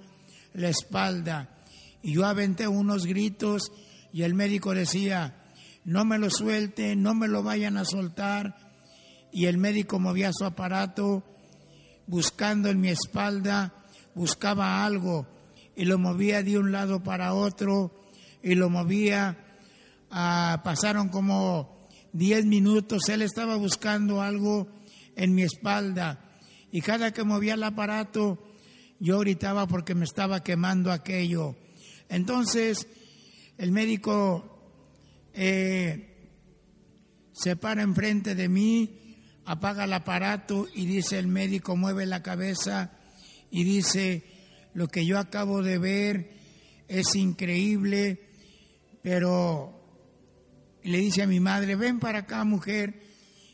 la 0.53 0.69
espalda. 0.69 1.57
Y 2.03 2.13
yo 2.13 2.27
aventé 2.27 2.67
unos 2.67 3.07
gritos 3.07 3.71
y 4.13 4.21
el 4.21 4.35
médico 4.35 4.75
decía, 4.75 5.38
no 5.89 6.05
me 6.05 6.19
lo 6.19 6.29
suelten, 6.29 7.01
no 7.01 7.15
me 7.15 7.27
lo 7.27 7.41
vayan 7.41 7.75
a 7.75 7.83
soltar. 7.83 8.55
Y 9.31 9.47
el 9.47 9.57
médico 9.57 9.97
movía 9.97 10.29
su 10.31 10.45
aparato 10.45 11.23
buscando 12.05 12.69
en 12.69 12.79
mi 12.79 12.89
espalda, 12.89 13.73
buscaba 14.13 14.85
algo 14.85 15.25
y 15.75 15.85
lo 15.85 15.97
movía 15.97 16.43
de 16.43 16.59
un 16.59 16.71
lado 16.71 17.01
para 17.01 17.33
otro 17.33 18.03
y 18.43 18.53
lo 18.53 18.69
movía. 18.69 19.35
Ah, 20.11 20.61
pasaron 20.63 21.09
como 21.09 21.87
10 22.13 22.45
minutos, 22.45 23.09
él 23.09 23.23
estaba 23.23 23.55
buscando 23.55 24.21
algo 24.21 24.67
en 25.15 25.33
mi 25.33 25.41
espalda 25.41 26.19
y 26.71 26.81
cada 26.81 27.13
que 27.13 27.23
movía 27.23 27.55
el 27.55 27.63
aparato 27.63 28.37
yo 28.99 29.17
gritaba 29.21 29.65
porque 29.65 29.95
me 29.95 30.05
estaba 30.05 30.43
quemando 30.43 30.91
aquello. 30.91 31.55
Entonces 32.09 32.87
el 33.57 33.71
médico 33.71 34.58
eh, 35.41 36.17
se 37.31 37.55
para 37.55 37.81
enfrente 37.81 38.35
de 38.35 38.49
mí, 38.49 39.15
apaga 39.45 39.85
el 39.85 39.93
aparato 39.93 40.67
y 40.75 40.85
dice 40.85 41.17
el 41.17 41.27
médico, 41.27 41.77
mueve 41.77 42.05
la 42.05 42.21
cabeza 42.21 42.91
y 43.49 43.63
dice, 43.63 44.25
lo 44.73 44.89
que 44.89 45.05
yo 45.05 45.17
acabo 45.17 45.63
de 45.63 45.77
ver 45.77 46.31
es 46.89 47.15
increíble, 47.15 48.19
pero 49.01 49.81
le 50.83 50.97
dice 50.97 51.21
a 51.21 51.27
mi 51.27 51.39
madre, 51.39 51.77
ven 51.77 51.99
para 51.99 52.19
acá 52.19 52.43
mujer, 52.43 52.99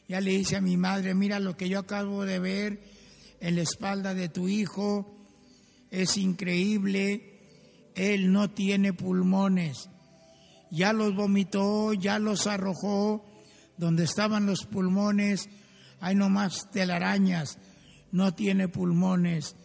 ya 0.08 0.22
le 0.22 0.32
dice 0.32 0.56
a 0.56 0.62
mi 0.62 0.77
madre, 0.77 1.13
mira 1.13 1.39
lo 1.39 1.56
que 1.56 1.70
yo 1.70 1.77
acabo 1.77 2.25
de 2.25 2.39
ver 2.39 2.82
en 3.42 3.58
la 3.58 3.62
espalda 3.62 4.15
de 4.15 4.27
tu 4.27 4.50
hijo, 4.50 5.24
es 5.92 6.18
increíble, 6.18 7.42
él 7.94 8.32
no 8.32 8.50
tiene 8.50 8.92
pulmones 8.92 9.88
ya 10.75 10.91
los 10.91 11.15
vomitó, 11.15 11.94
ya 11.94 12.20
los 12.20 12.48
arrojó, 12.48 13.25
donde 13.77 14.03
estaban 14.03 14.46
los 14.46 14.65
pulmones, 14.65 15.50
hay 16.01 16.15
nomás 16.15 16.70
telarañas, 16.72 17.58
no 18.12 18.34
tiene 18.34 18.67
pulmones. 18.67 19.55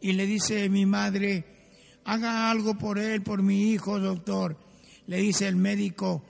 Y 0.00 0.12
le 0.12 0.26
dice 0.26 0.68
mi 0.68 0.84
madre, 0.84 1.44
haga 2.04 2.50
algo 2.50 2.76
por 2.76 2.98
él, 2.98 3.22
por 3.22 3.42
mi 3.42 3.72
hijo, 3.72 3.98
doctor. 3.98 4.58
Le 5.06 5.18
dice 5.18 5.48
el 5.48 5.56
médico, 5.56 6.22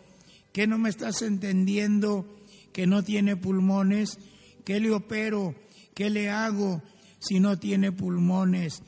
¿qué 0.52 0.68
no 0.68 0.78
me 0.78 0.88
estás 0.88 1.22
entendiendo 1.22 2.26
que 2.72 2.86
no 2.86 3.02
tiene 3.02 3.36
pulmones? 3.36 4.18
¿Qué 4.64 4.78
le 4.78 4.92
opero? 4.92 5.54
¿Qué 5.94 6.10
le 6.10 6.30
hago 6.30 6.80
si 7.18 7.40
no 7.40 7.58
tiene 7.58 7.90
pulmones? 7.90 8.82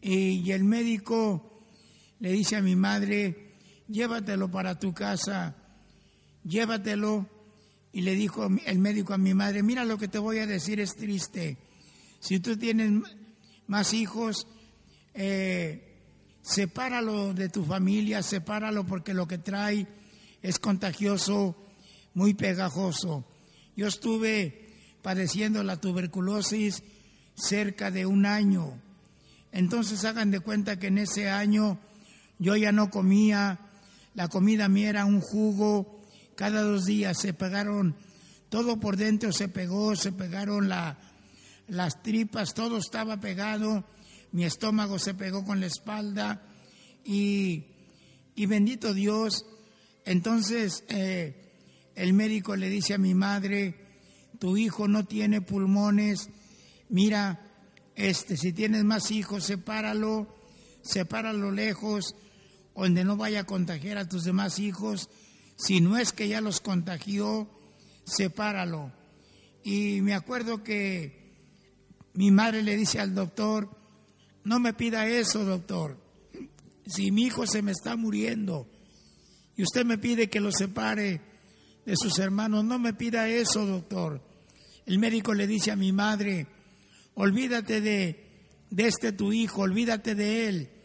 Y 0.00 0.50
el 0.52 0.62
médico 0.62 1.64
le 2.20 2.32
dice 2.32 2.56
a 2.56 2.62
mi 2.62 2.76
madre, 2.76 3.49
llévatelo 3.90 4.50
para 4.50 4.78
tu 4.78 4.92
casa, 4.92 5.54
llévatelo. 6.44 7.26
Y 7.92 8.02
le 8.02 8.14
dijo 8.14 8.48
el 8.66 8.78
médico 8.78 9.14
a 9.14 9.18
mi 9.18 9.34
madre, 9.34 9.64
mira 9.64 9.84
lo 9.84 9.98
que 9.98 10.06
te 10.06 10.18
voy 10.18 10.38
a 10.38 10.46
decir 10.46 10.78
es 10.78 10.94
triste. 10.94 11.58
Si 12.20 12.38
tú 12.38 12.56
tienes 12.56 13.02
más 13.66 13.92
hijos, 13.94 14.46
eh, 15.12 15.90
sepáralo 16.40 17.34
de 17.34 17.48
tu 17.48 17.64
familia, 17.64 18.22
sepáralo 18.22 18.86
porque 18.86 19.12
lo 19.12 19.26
que 19.26 19.38
trae 19.38 19.88
es 20.40 20.60
contagioso 20.60 21.56
muy 22.14 22.34
pegajoso. 22.34 23.24
Yo 23.76 23.88
estuve 23.88 24.68
padeciendo 25.02 25.62
la 25.62 25.80
tuberculosis 25.80 26.82
cerca 27.34 27.90
de 27.90 28.06
un 28.06 28.26
año. 28.26 28.80
Entonces 29.52 30.04
hagan 30.04 30.30
de 30.30 30.40
cuenta 30.40 30.78
que 30.78 30.88
en 30.88 30.98
ese 30.98 31.28
año 31.28 31.80
yo 32.38 32.56
ya 32.56 32.72
no 32.72 32.90
comía, 32.90 33.69
la 34.14 34.28
comida 34.28 34.68
mía 34.68 34.90
era 34.90 35.04
un 35.04 35.20
jugo, 35.20 36.02
cada 36.34 36.62
dos 36.62 36.84
días 36.86 37.18
se 37.18 37.32
pegaron, 37.32 37.96
todo 38.48 38.80
por 38.80 38.96
dentro 38.96 39.32
se 39.32 39.48
pegó, 39.48 39.94
se 39.96 40.12
pegaron 40.12 40.68
la, 40.68 40.98
las 41.68 42.02
tripas, 42.02 42.54
todo 42.54 42.78
estaba 42.78 43.20
pegado, 43.20 43.84
mi 44.32 44.44
estómago 44.44 44.98
se 44.98 45.14
pegó 45.14 45.44
con 45.44 45.60
la 45.60 45.66
espalda 45.66 46.42
y, 47.04 47.66
y 48.34 48.46
bendito 48.46 48.94
Dios, 48.94 49.46
entonces 50.04 50.84
eh, 50.88 51.52
el 51.94 52.12
médico 52.12 52.56
le 52.56 52.68
dice 52.68 52.94
a 52.94 52.98
mi 52.98 53.14
madre, 53.14 53.76
tu 54.38 54.56
hijo 54.56 54.88
no 54.88 55.04
tiene 55.04 55.40
pulmones, 55.40 56.30
mira, 56.88 57.46
este, 57.94 58.36
si 58.36 58.52
tienes 58.52 58.84
más 58.84 59.10
hijos, 59.10 59.44
sepáralo, 59.44 60.34
sepáralo 60.82 61.50
lejos, 61.50 62.14
donde 62.82 63.04
no 63.04 63.16
vaya 63.16 63.40
a 63.40 63.44
contagiar 63.44 63.98
a 63.98 64.08
tus 64.08 64.24
demás 64.24 64.58
hijos. 64.58 65.10
Si 65.56 65.82
no 65.82 65.98
es 65.98 66.12
que 66.12 66.28
ya 66.28 66.40
los 66.40 66.60
contagió, 66.60 67.46
sepáralo. 68.04 68.90
Y 69.62 70.00
me 70.00 70.14
acuerdo 70.14 70.64
que 70.64 71.34
mi 72.14 72.30
madre 72.30 72.62
le 72.62 72.76
dice 72.76 72.98
al 72.98 73.14
doctor, 73.14 73.68
no 74.44 74.58
me 74.60 74.72
pida 74.72 75.06
eso, 75.06 75.44
doctor. 75.44 75.98
Si 76.86 77.12
mi 77.12 77.24
hijo 77.24 77.46
se 77.46 77.60
me 77.60 77.72
está 77.72 77.96
muriendo 77.96 78.66
y 79.56 79.62
usted 79.62 79.84
me 79.84 79.98
pide 79.98 80.30
que 80.30 80.40
lo 80.40 80.50
separe 80.50 81.20
de 81.84 81.96
sus 81.96 82.18
hermanos, 82.18 82.64
no 82.64 82.78
me 82.78 82.94
pida 82.94 83.28
eso, 83.28 83.66
doctor. 83.66 84.22
El 84.86 84.98
médico 84.98 85.34
le 85.34 85.46
dice 85.46 85.70
a 85.70 85.76
mi 85.76 85.92
madre, 85.92 86.46
olvídate 87.12 87.82
de, 87.82 88.56
de 88.70 88.86
este 88.86 89.12
tu 89.12 89.34
hijo, 89.34 89.60
olvídate 89.60 90.14
de 90.14 90.48
él. 90.48 90.79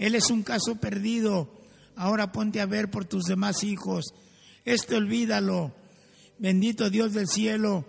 Él 0.00 0.14
es 0.14 0.30
un 0.30 0.42
caso 0.42 0.76
perdido. 0.76 1.52
Ahora 1.94 2.32
ponte 2.32 2.62
a 2.62 2.66
ver 2.66 2.90
por 2.90 3.04
tus 3.04 3.24
demás 3.24 3.62
hijos. 3.62 4.14
Este 4.64 4.96
olvídalo. 4.96 5.74
Bendito 6.38 6.88
Dios 6.88 7.12
del 7.12 7.28
cielo. 7.28 7.84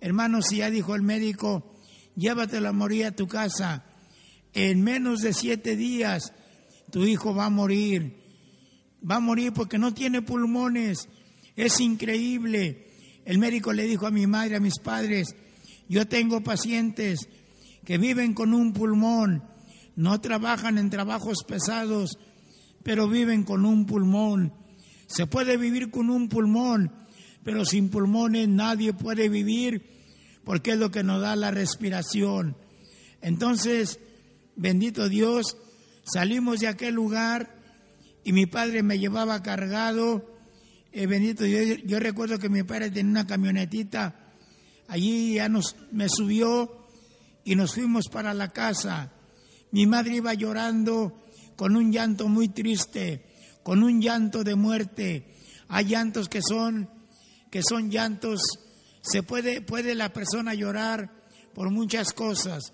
Hermanos, 0.00 0.46
si 0.48 0.56
ya 0.56 0.70
dijo 0.70 0.96
el 0.96 1.02
médico, 1.02 1.72
llévatelo 2.16 2.68
a 2.68 2.72
morir 2.72 3.06
a 3.06 3.12
tu 3.12 3.28
casa. 3.28 3.84
En 4.52 4.82
menos 4.82 5.20
de 5.20 5.32
siete 5.32 5.76
días 5.76 6.32
tu 6.90 7.04
hijo 7.04 7.32
va 7.32 7.44
a 7.44 7.50
morir. 7.50 8.16
Va 9.08 9.16
a 9.16 9.20
morir 9.20 9.52
porque 9.52 9.78
no 9.78 9.94
tiene 9.94 10.20
pulmones. 10.20 11.08
Es 11.54 11.78
increíble. 11.78 12.88
El 13.24 13.38
médico 13.38 13.72
le 13.72 13.84
dijo 13.84 14.08
a 14.08 14.10
mi 14.10 14.26
madre, 14.26 14.56
a 14.56 14.60
mis 14.60 14.80
padres, 14.80 15.36
yo 15.88 16.08
tengo 16.08 16.42
pacientes 16.42 17.28
que 17.84 17.98
viven 17.98 18.34
con 18.34 18.52
un 18.52 18.72
pulmón, 18.72 19.44
no 19.96 20.20
trabajan 20.20 20.78
en 20.78 20.90
trabajos 20.90 21.44
pesados, 21.46 22.18
pero 22.82 23.08
viven 23.08 23.44
con 23.44 23.64
un 23.64 23.86
pulmón. 23.86 24.52
Se 25.06 25.26
puede 25.26 25.56
vivir 25.56 25.90
con 25.90 26.10
un 26.10 26.28
pulmón, 26.28 26.92
pero 27.44 27.64
sin 27.64 27.90
pulmones 27.90 28.48
nadie 28.48 28.92
puede 28.92 29.28
vivir 29.28 29.92
porque 30.44 30.72
es 30.72 30.78
lo 30.78 30.90
que 30.90 31.02
nos 31.02 31.20
da 31.20 31.36
la 31.36 31.50
respiración. 31.50 32.56
Entonces, 33.20 34.00
bendito 34.56 35.08
Dios, 35.08 35.56
salimos 36.04 36.60
de 36.60 36.68
aquel 36.68 36.94
lugar 36.94 37.54
y 38.24 38.32
mi 38.32 38.46
padre 38.46 38.82
me 38.82 38.98
llevaba 38.98 39.42
cargado. 39.42 40.28
Eh, 40.92 41.06
bendito 41.06 41.44
Dios, 41.44 41.80
yo 41.84 42.00
recuerdo 42.00 42.38
que 42.38 42.48
mi 42.48 42.62
padre 42.62 42.90
tenía 42.90 43.10
una 43.10 43.26
camionetita, 43.26 44.32
allí 44.88 45.34
ya 45.34 45.48
nos, 45.48 45.76
me 45.90 46.08
subió 46.08 46.86
y 47.44 47.54
nos 47.54 47.74
fuimos 47.74 48.08
para 48.08 48.34
la 48.34 48.48
casa. 48.48 49.12
Mi 49.72 49.86
madre 49.86 50.16
iba 50.16 50.34
llorando 50.34 51.24
con 51.56 51.76
un 51.76 51.90
llanto 51.90 52.28
muy 52.28 52.48
triste, 52.48 53.24
con 53.62 53.82
un 53.82 54.00
llanto 54.00 54.44
de 54.44 54.54
muerte. 54.54 55.34
Hay 55.68 55.86
llantos 55.86 56.28
que 56.28 56.40
son 56.42 56.88
que 57.50 57.62
son 57.62 57.90
llantos 57.90 58.40
se 59.02 59.22
puede 59.22 59.60
puede 59.60 59.94
la 59.94 60.12
persona 60.12 60.54
llorar 60.54 61.10
por 61.54 61.70
muchas 61.70 62.12
cosas. 62.12 62.72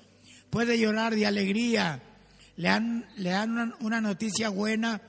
Puede 0.51 0.79
llorar 0.79 1.15
de 1.15 1.27
alegría. 1.27 2.03
Le 2.57 2.69
dan, 2.69 3.07
le 3.17 3.31
dan 3.31 3.75
una, 3.81 4.01
noticia 4.01 4.49
buena 4.49 5.01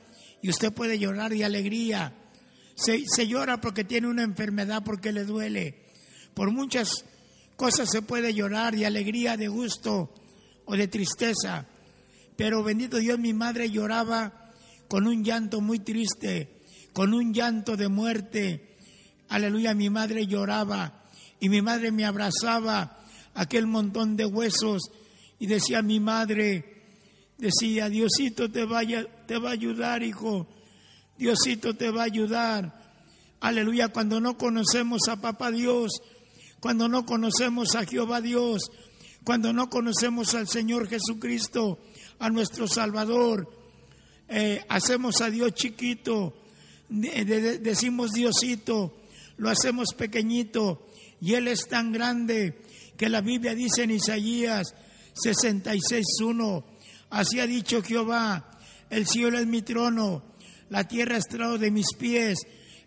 y 0.41 0.49
usted 0.49 0.71
puede 0.71 0.99
llorar 0.99 1.31
de 1.31 1.43
alegría. 1.43 2.13
Se, 2.75 3.03
se 3.07 3.27
llora 3.27 3.59
porque 3.59 3.83
tiene 3.83 4.07
una 4.07 4.23
enfermedad, 4.23 4.83
porque 4.83 5.11
le 5.11 5.25
duele. 5.25 5.87
Por 6.35 6.51
muchas 6.51 7.05
cosas 7.55 7.89
se 7.91 8.03
puede 8.03 8.33
llorar 8.33 8.75
de 8.75 8.85
alegría, 8.85 9.37
de 9.37 9.47
gusto 9.47 10.13
o 10.65 10.75
de 10.75 10.87
tristeza. 10.87 11.65
Pero 12.39 12.63
bendito 12.63 12.99
Dios, 12.99 13.19
mi 13.19 13.33
madre 13.33 13.69
lloraba 13.69 14.53
con 14.87 15.07
un 15.07 15.25
llanto 15.25 15.59
muy 15.59 15.79
triste, 15.79 16.61
con 16.93 17.13
un 17.13 17.33
llanto 17.33 17.75
de 17.75 17.89
muerte. 17.89 18.77
Aleluya, 19.27 19.73
mi 19.73 19.89
madre 19.89 20.25
lloraba 20.25 21.03
y 21.41 21.49
mi 21.49 21.61
madre 21.61 21.91
me 21.91 22.05
abrazaba 22.05 22.97
aquel 23.33 23.67
montón 23.67 24.15
de 24.15 24.25
huesos 24.25 24.83
y 25.37 25.47
decía 25.47 25.81
mi 25.81 25.99
madre, 25.99 26.85
decía, 27.37 27.89
Diosito 27.89 28.49
te, 28.49 28.63
vaya, 28.63 29.05
te 29.27 29.37
va 29.37 29.49
a 29.49 29.53
ayudar, 29.53 30.01
hijo, 30.01 30.47
Diosito 31.17 31.75
te 31.75 31.91
va 31.91 32.03
a 32.03 32.05
ayudar. 32.05 32.93
Aleluya, 33.41 33.89
cuando 33.89 34.21
no 34.21 34.37
conocemos 34.37 35.09
a 35.09 35.19
Papá 35.19 35.51
Dios, 35.51 35.91
cuando 36.61 36.87
no 36.87 37.05
conocemos 37.05 37.75
a 37.75 37.85
Jehová 37.85 38.21
Dios, 38.21 38.71
cuando 39.25 39.51
no 39.51 39.69
conocemos 39.69 40.35
al 40.35 40.47
Señor 40.47 40.87
Jesucristo, 40.87 41.79
a 42.19 42.29
nuestro 42.29 42.67
Salvador, 42.67 43.49
eh, 44.27 44.63
hacemos 44.69 45.21
a 45.21 45.29
Dios 45.29 45.53
chiquito, 45.53 46.35
decimos 46.89 48.11
Diosito, 48.11 48.97
lo 49.37 49.49
hacemos 49.49 49.93
pequeñito, 49.93 50.87
y 51.21 51.33
Él 51.33 51.47
es 51.47 51.67
tan 51.67 51.91
grande 51.91 52.61
que 52.97 53.09
la 53.09 53.21
Biblia 53.21 53.55
dice 53.55 53.83
en 53.83 53.91
Isaías 53.91 54.75
66.1, 55.15 56.63
así 57.09 57.39
ha 57.39 57.47
dicho 57.47 57.81
Jehová, 57.81 58.59
el 58.89 59.07
cielo 59.07 59.39
es 59.39 59.47
mi 59.47 59.61
trono, 59.61 60.23
la 60.69 60.87
tierra 60.87 61.17
es 61.17 61.25
estrado 61.25 61.57
de 61.57 61.71
mis 61.71 61.93
pies, 61.97 62.39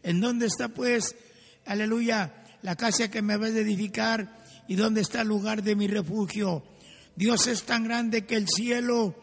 ¿en 0.02 0.20
dónde 0.20 0.46
está 0.46 0.68
pues, 0.68 1.16
aleluya, 1.64 2.44
la 2.62 2.76
casa 2.76 3.10
que 3.10 3.22
me 3.22 3.36
vas 3.36 3.50
a 3.50 3.58
edificar 3.58 4.42
y 4.68 4.76
dónde 4.76 5.00
está 5.00 5.22
el 5.22 5.28
lugar 5.28 5.62
de 5.62 5.76
mi 5.76 5.86
refugio. 5.88 6.62
Dios 7.16 7.46
es 7.46 7.64
tan 7.64 7.84
grande 7.84 8.24
que 8.26 8.36
el 8.36 8.46
cielo 8.48 9.14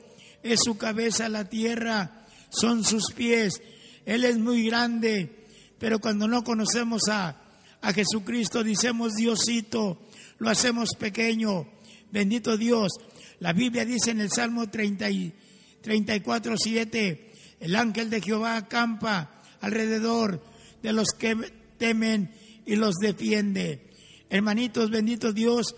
es 0.43 0.59
su 0.63 0.77
cabeza, 0.77 1.29
la 1.29 1.45
tierra 1.45 2.25
son 2.49 2.83
sus 2.83 3.11
pies. 3.13 3.61
Él 4.05 4.25
es 4.25 4.37
muy 4.37 4.65
grande, 4.65 5.45
pero 5.77 5.99
cuando 5.99 6.27
no 6.27 6.43
conocemos 6.43 7.03
a, 7.09 7.35
a 7.81 7.93
Jesucristo, 7.93 8.63
decimos 8.63 9.13
Diosito, 9.13 10.01
lo 10.37 10.49
hacemos 10.49 10.89
pequeño. 10.97 11.67
Bendito 12.11 12.57
Dios. 12.57 12.91
La 13.39 13.53
Biblia 13.53 13.85
dice 13.85 14.11
en 14.11 14.21
el 14.21 14.31
Salmo 14.31 14.69
30 14.69 15.09
y 15.09 15.33
34, 15.81 16.55
7, 16.57 17.31
el 17.59 17.75
ángel 17.75 18.09
de 18.09 18.21
Jehová 18.21 18.57
acampa 18.57 19.41
alrededor 19.61 20.43
de 20.81 20.93
los 20.93 21.09
que 21.17 21.35
temen 21.77 22.33
y 22.65 22.75
los 22.75 22.95
defiende. 22.95 23.87
Hermanitos, 24.29 24.89
bendito 24.89 25.33
Dios, 25.33 25.75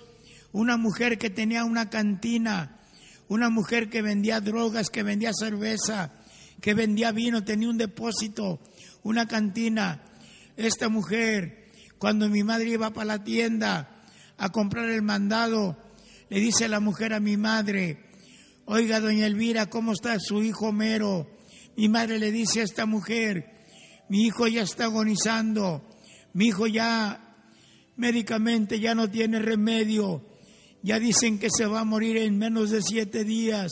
una 0.52 0.78
mujer 0.78 1.18
que 1.18 1.30
tenía 1.30 1.64
una 1.64 1.90
cantina, 1.90 2.80
una 3.28 3.50
mujer 3.50 3.90
que 3.90 4.02
vendía 4.02 4.42
drogas, 4.42 4.90
que 4.90 5.04
vendía 5.04 5.32
cerveza, 5.34 6.12
que 6.60 6.74
vendía 6.74 7.12
vino, 7.12 7.44
tenía 7.44 7.70
un 7.70 7.78
depósito, 7.78 8.60
una 9.04 9.28
cantina. 9.28 10.04
Esta 10.58 10.90
mujer, 10.90 11.72
cuando 11.98 12.30
mi 12.30 12.44
madre 12.44 12.70
iba 12.70 12.92
para 12.92 13.06
la 13.06 13.24
tienda 13.24 14.04
a 14.38 14.50
comprar 14.50 14.90
el 14.90 15.02
mandado, 15.02 15.78
le 16.30 16.40
dice 16.40 16.68
la 16.68 16.80
mujer 16.80 17.14
a 17.14 17.20
mi 17.20 17.38
madre, 17.38 18.10
oiga, 18.66 19.00
doña 19.00 19.26
Elvira, 19.26 19.70
¿cómo 19.70 19.94
está 19.94 20.20
su 20.20 20.44
hijo 20.44 20.72
Mero? 20.72 21.30
Mi 21.78 21.90
madre 21.90 22.20
le 22.20 22.32
dice 22.32 22.62
a 22.62 22.64
esta 22.64 22.86
mujer, 22.86 23.52
mi 24.10 24.26
hijo 24.26 24.48
ya 24.48 24.62
está 24.62 24.86
agonizando, 24.86 25.88
mi 26.34 26.48
hijo 26.48 26.68
ya 26.68 27.36
médicamente 27.96 28.80
ya 28.80 28.94
no 28.94 29.10
tiene 29.10 29.40
remedio, 29.40 30.26
ya 30.84 31.00
dicen 31.00 31.40
que 31.40 31.50
se 31.50 31.66
va 31.66 31.82
a 31.82 31.86
morir 31.86 32.18
en 32.18 32.38
menos 32.38 32.72
de 32.72 32.82
siete 32.82 33.24
días. 33.24 33.72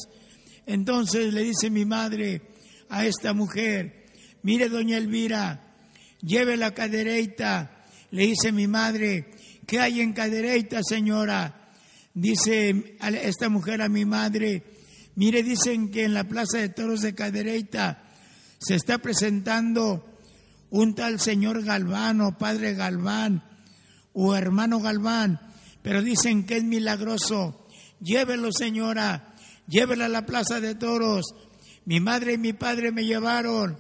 Entonces 0.66 1.34
le 1.34 1.44
dice 1.44 1.70
mi 1.70 1.86
madre 1.86 2.42
a 2.90 3.06
esta 3.06 3.34
mujer, 3.34 4.06
mire 4.44 4.70
doña 4.70 4.98
Elvira, 4.98 5.76
lleve 6.22 6.58
la 6.58 6.74
cadereita. 6.74 7.86
Le 8.12 8.28
dice 8.28 8.52
mi 8.52 8.68
madre, 8.68 9.32
¿qué 9.68 9.80
hay 9.80 10.02
en 10.02 10.14
cadereita, 10.14 10.82
señora? 10.84 11.74
Dice 12.14 12.98
esta 13.22 13.50
mujer 13.50 13.82
a 13.82 13.90
mi 13.90 14.06
madre, 14.06 14.64
mire, 15.16 15.44
dicen 15.44 15.92
que 15.92 16.06
en 16.06 16.14
la 16.14 16.24
Plaza 16.24 16.58
de 16.58 16.70
Toros 16.70 17.02
de 17.02 17.14
Cadereyta 17.14 18.04
se 18.60 18.76
está 18.76 18.98
presentando 18.98 20.06
un 20.70 20.96
tal 20.96 21.20
señor 21.20 21.64
Galván 21.64 22.22
o 22.22 22.38
padre 22.38 22.74
Galván 22.74 23.44
o 24.14 24.36
hermano 24.36 24.80
Galván, 24.80 25.40
pero 25.82 26.02
dicen 26.02 26.46
que 26.46 26.58
es 26.58 26.64
milagroso. 26.64 27.68
Llévelo, 28.02 28.52
señora, 28.52 29.36
llévela 29.68 30.06
a 30.06 30.10
la 30.10 30.26
plaza 30.26 30.60
de 30.60 30.76
toros. 30.76 31.26
Mi 31.86 32.00
madre 32.00 32.34
y 32.34 32.38
mi 32.38 32.54
padre 32.54 32.92
me 32.92 33.06
llevaron, 33.06 33.80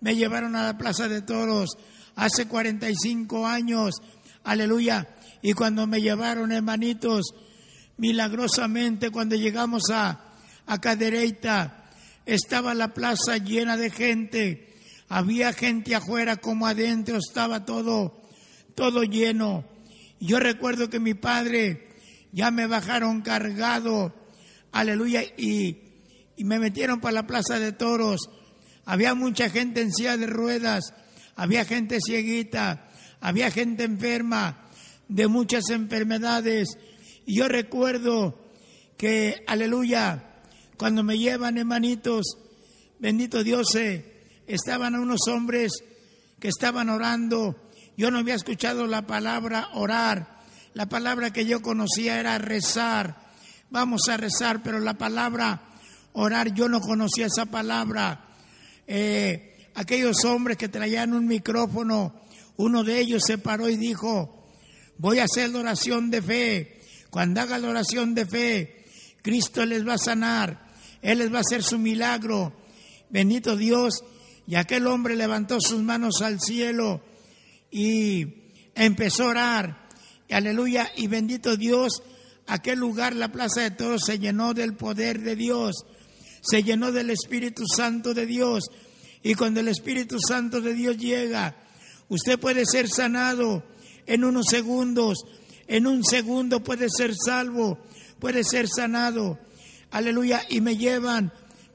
me 0.00 0.14
llevaron 0.14 0.54
a 0.56 0.64
la 0.64 0.78
plaza 0.78 1.08
de 1.08 1.22
toros 1.22 1.70
hace 2.18 2.46
45 2.46 3.46
años, 3.46 3.94
aleluya. 4.42 5.08
Y 5.40 5.52
cuando 5.52 5.86
me 5.86 6.00
llevaron, 6.00 6.50
hermanitos, 6.50 7.32
milagrosamente 7.96 9.10
cuando 9.10 9.36
llegamos 9.36 9.84
a, 9.90 10.20
a 10.66 10.80
Cadereyta, 10.80 11.90
estaba 12.26 12.74
la 12.74 12.92
plaza 12.92 13.38
llena 13.38 13.76
de 13.76 13.90
gente, 13.90 14.74
había 15.08 15.52
gente 15.52 15.94
afuera 15.94 16.36
como 16.36 16.66
adentro, 16.66 17.18
estaba 17.18 17.64
todo, 17.64 18.20
todo 18.74 19.04
lleno. 19.04 19.64
Yo 20.20 20.40
recuerdo 20.40 20.90
que 20.90 21.00
mi 21.00 21.14
padre 21.14 21.88
ya 22.32 22.50
me 22.50 22.66
bajaron 22.66 23.22
cargado, 23.22 24.14
aleluya, 24.72 25.22
y, 25.36 25.84
me 26.38 26.58
metieron 26.58 27.00
para 27.00 27.14
la 27.14 27.26
plaza 27.26 27.58
de 27.58 27.72
toros. 27.72 28.30
Había 28.84 29.14
mucha 29.14 29.50
gente 29.50 29.80
en 29.80 29.92
silla 29.92 30.16
de 30.16 30.26
ruedas, 30.26 30.94
había 31.34 31.64
gente 31.64 31.98
cieguita, 32.00 32.88
había 33.20 33.50
gente 33.50 33.84
enferma 33.84 34.68
de 35.08 35.26
muchas 35.26 35.68
enfermedades. 35.70 36.68
Y 37.26 37.36
yo 37.36 37.48
recuerdo 37.48 38.38
que, 38.96 39.42
aleluya, 39.46 40.42
cuando 40.76 41.02
me 41.02 41.18
llevan, 41.18 41.58
hermanitos, 41.58 42.38
bendito 42.98 43.42
Dios, 43.42 43.66
estaban 44.46 44.94
unos 44.94 45.20
hombres 45.28 45.72
que 46.38 46.48
estaban 46.48 46.88
orando. 46.88 47.67
Yo 47.98 48.12
no 48.12 48.18
había 48.18 48.36
escuchado 48.36 48.86
la 48.86 49.08
palabra 49.08 49.70
orar. 49.74 50.38
La 50.72 50.88
palabra 50.88 51.32
que 51.32 51.44
yo 51.44 51.60
conocía 51.60 52.20
era 52.20 52.38
rezar. 52.38 53.16
Vamos 53.70 54.02
a 54.08 54.16
rezar, 54.16 54.62
pero 54.62 54.78
la 54.78 54.94
palabra 54.94 55.62
orar, 56.12 56.54
yo 56.54 56.68
no 56.68 56.80
conocía 56.80 57.26
esa 57.26 57.46
palabra. 57.46 58.24
Eh, 58.86 59.66
aquellos 59.74 60.24
hombres 60.24 60.56
que 60.56 60.68
traían 60.68 61.12
un 61.12 61.26
micrófono, 61.26 62.14
uno 62.56 62.84
de 62.84 63.00
ellos 63.00 63.24
se 63.26 63.36
paró 63.36 63.68
y 63.68 63.76
dijo, 63.76 64.46
voy 64.98 65.18
a 65.18 65.24
hacer 65.24 65.50
la 65.50 65.58
oración 65.58 66.08
de 66.08 66.22
fe. 66.22 66.80
Cuando 67.10 67.40
haga 67.40 67.58
la 67.58 67.68
oración 67.68 68.14
de 68.14 68.26
fe, 68.26 68.84
Cristo 69.22 69.66
les 69.66 69.84
va 69.84 69.94
a 69.94 69.98
sanar, 69.98 70.68
Él 71.02 71.18
les 71.18 71.32
va 71.32 71.38
a 71.38 71.40
hacer 71.40 71.64
su 71.64 71.80
milagro. 71.80 72.52
Bendito 73.10 73.56
Dios. 73.56 74.04
Y 74.46 74.54
aquel 74.54 74.86
hombre 74.86 75.16
levantó 75.16 75.60
sus 75.60 75.82
manos 75.82 76.22
al 76.22 76.40
cielo 76.40 77.02
y 77.70 78.26
empezó 78.74 79.24
a 79.24 79.28
orar. 79.28 79.88
aleluya. 80.30 80.90
Y 80.96 81.06
bendito 81.06 81.56
Dios, 81.56 82.02
aquel 82.46 82.78
lugar, 82.78 83.14
la 83.14 83.32
plaza 83.32 83.62
de 83.62 83.70
todos, 83.70 84.02
se 84.06 84.18
llenó 84.18 84.54
del 84.54 84.74
poder 84.74 85.20
de 85.20 85.36
Dios. 85.36 85.84
Se 86.40 86.62
llenó 86.62 86.92
del 86.92 87.10
Espíritu 87.10 87.64
Santo 87.66 88.14
de 88.14 88.26
Dios. 88.26 88.64
Y 89.22 89.34
cuando 89.34 89.60
el 89.60 89.68
Espíritu 89.68 90.18
Santo 90.20 90.60
de 90.60 90.74
Dios 90.74 90.96
llega, 90.96 91.56
usted 92.08 92.38
puede 92.38 92.64
ser 92.64 92.88
sanado 92.88 93.64
en 94.06 94.24
unos 94.24 94.46
segundos. 94.48 95.18
En 95.66 95.86
un 95.86 96.04
segundo 96.04 96.62
puede 96.62 96.88
ser 96.88 97.12
salvo, 97.14 97.78
puede 98.18 98.44
ser 98.44 98.68
sanado. 98.68 99.38
Aleluya. 99.90 100.42
Y 100.48 100.60
me 100.60 100.76
llevan, 100.76 101.32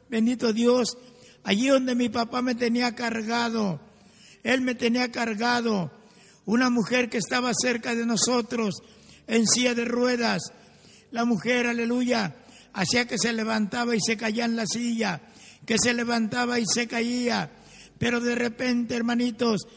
bendito 0.09 0.53
Dios, 0.53 0.97
allí 1.43 1.67
donde 1.67 1.95
mi 1.95 2.09
papá 2.09 2.41
me 2.41 2.55
tenía 2.55 2.95
cargado. 2.95 3.79
Él 4.43 4.61
me 4.61 4.75
tenía 4.75 5.11
cargado. 5.11 5.91
Una 6.45 6.69
mujer 6.69 7.09
que 7.09 7.17
estaba 7.17 7.51
cerca 7.53 7.95
de 7.95 8.05
nosotros 8.05 8.75
en 9.27 9.47
silla 9.47 9.73
de 9.73 9.85
ruedas. 9.85 10.41
La 11.11 11.25
mujer, 11.25 11.67
aleluya, 11.67 12.35
hacía 12.73 13.07
que 13.07 13.17
se 13.17 13.33
levantaba 13.33 13.95
y 13.95 13.99
se 14.05 14.17
caía 14.17 14.45
en 14.45 14.55
la 14.55 14.65
silla, 14.65 15.21
que 15.65 15.77
se 15.81 15.93
levantaba 15.93 16.59
y 16.59 16.65
se 16.65 16.87
caía. 16.87 17.51
Pero 17.97 18.19
de 18.19 18.35
repente, 18.35 18.95
hermanitos, 18.95 19.67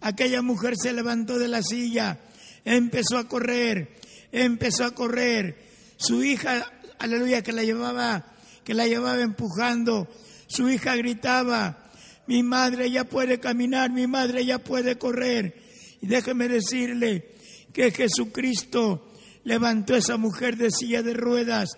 aquella 0.00 0.42
mujer 0.42 0.74
se 0.76 0.92
levantó 0.92 1.38
de 1.38 1.48
la 1.48 1.62
silla, 1.62 2.18
empezó 2.64 3.18
a 3.18 3.28
correr, 3.28 3.96
empezó 4.32 4.84
a 4.84 4.92
correr. 4.92 5.66
Su 5.96 6.24
hija, 6.24 6.72
aleluya, 6.98 7.42
que 7.42 7.52
la 7.52 7.62
llevaba, 7.62 8.26
que 8.64 8.74
la 8.74 8.86
llevaba 8.86 9.20
empujando, 9.20 10.08
su 10.48 10.68
hija 10.68 10.96
gritaba, 10.96 11.85
mi 12.26 12.42
madre 12.42 12.90
ya 12.90 13.04
puede 13.04 13.38
caminar, 13.38 13.90
mi 13.90 14.06
madre 14.06 14.44
ya 14.44 14.58
puede 14.58 14.98
correr. 14.98 15.54
Y 16.00 16.06
déjeme 16.06 16.48
decirle 16.48 17.34
que 17.72 17.90
Jesucristo 17.90 19.12
levantó 19.44 19.94
a 19.94 19.98
esa 19.98 20.16
mujer 20.16 20.56
de 20.56 20.70
silla 20.70 21.02
de 21.02 21.14
ruedas. 21.14 21.70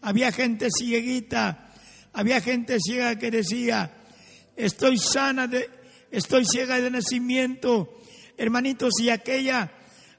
Había 0.00 0.32
gente 0.32 0.68
cieguita, 0.76 1.72
había 2.12 2.40
gente 2.40 2.78
ciega 2.80 3.16
que 3.16 3.30
decía, 3.30 3.94
estoy 4.56 4.98
sana 4.98 5.46
de, 5.46 5.70
estoy 6.10 6.44
ciega 6.44 6.80
de 6.80 6.90
nacimiento. 6.90 7.98
Hermanitos, 8.36 8.94
y 9.00 9.10
aquella, 9.10 9.72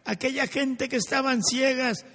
aquella 0.05 0.47
gente 0.47 0.87
que 0.87 0.95
estaban 0.97 1.43
ciegas, 1.43 2.05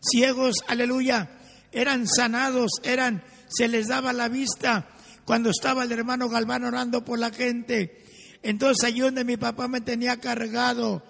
ciegos, 0.00 0.56
aleluya, 0.66 1.28
eran 1.72 2.06
sanados, 2.06 2.70
eran, 2.84 3.22
se 3.48 3.68
les 3.68 3.88
daba 3.88 4.12
la 4.12 4.28
vista 4.28 4.88
cuando 5.28 5.50
estaba 5.50 5.84
el 5.84 5.92
hermano 5.92 6.30
Galván 6.30 6.64
orando 6.64 7.04
por 7.04 7.18
la 7.18 7.30
gente. 7.30 8.02
Entonces 8.42 8.82
allí 8.82 9.00
donde 9.00 9.24
mi 9.24 9.36
papá 9.36 9.68
me 9.68 9.82
tenía 9.82 10.16
cargado, 10.16 11.02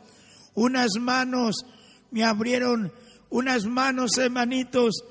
unas 0.55 0.89
manos 0.99 1.65
me 2.11 2.25
abrieron, 2.25 2.93
unas 3.31 3.67
manos 3.67 4.19
hermanitos, 4.19 5.05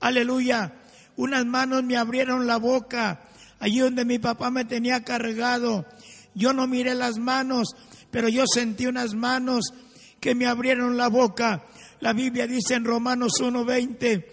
aleluya, 0.00 0.74
unas 1.14 1.46
manos 1.46 1.84
me 1.84 1.96
abrieron 1.96 2.48
la 2.48 2.56
boca, 2.56 3.28
allí 3.60 3.78
donde 3.78 4.04
mi 4.04 4.18
papá 4.18 4.50
me 4.50 4.64
tenía 4.64 5.04
cargado. 5.04 5.86
Yo 6.34 6.52
no 6.52 6.66
miré 6.66 6.96
las 6.96 7.16
manos, 7.18 7.76
pero 8.10 8.28
yo 8.28 8.42
sentí 8.52 8.88
unas 8.88 9.14
manos 9.14 9.72
que 10.18 10.34
me 10.34 10.46
abrieron 10.48 10.96
la 10.96 11.06
boca. 11.06 11.64
La 12.00 12.12
Biblia 12.12 12.48
dice 12.48 12.74
en 12.74 12.84
Romanos 12.84 13.34
1:20, 13.40 14.26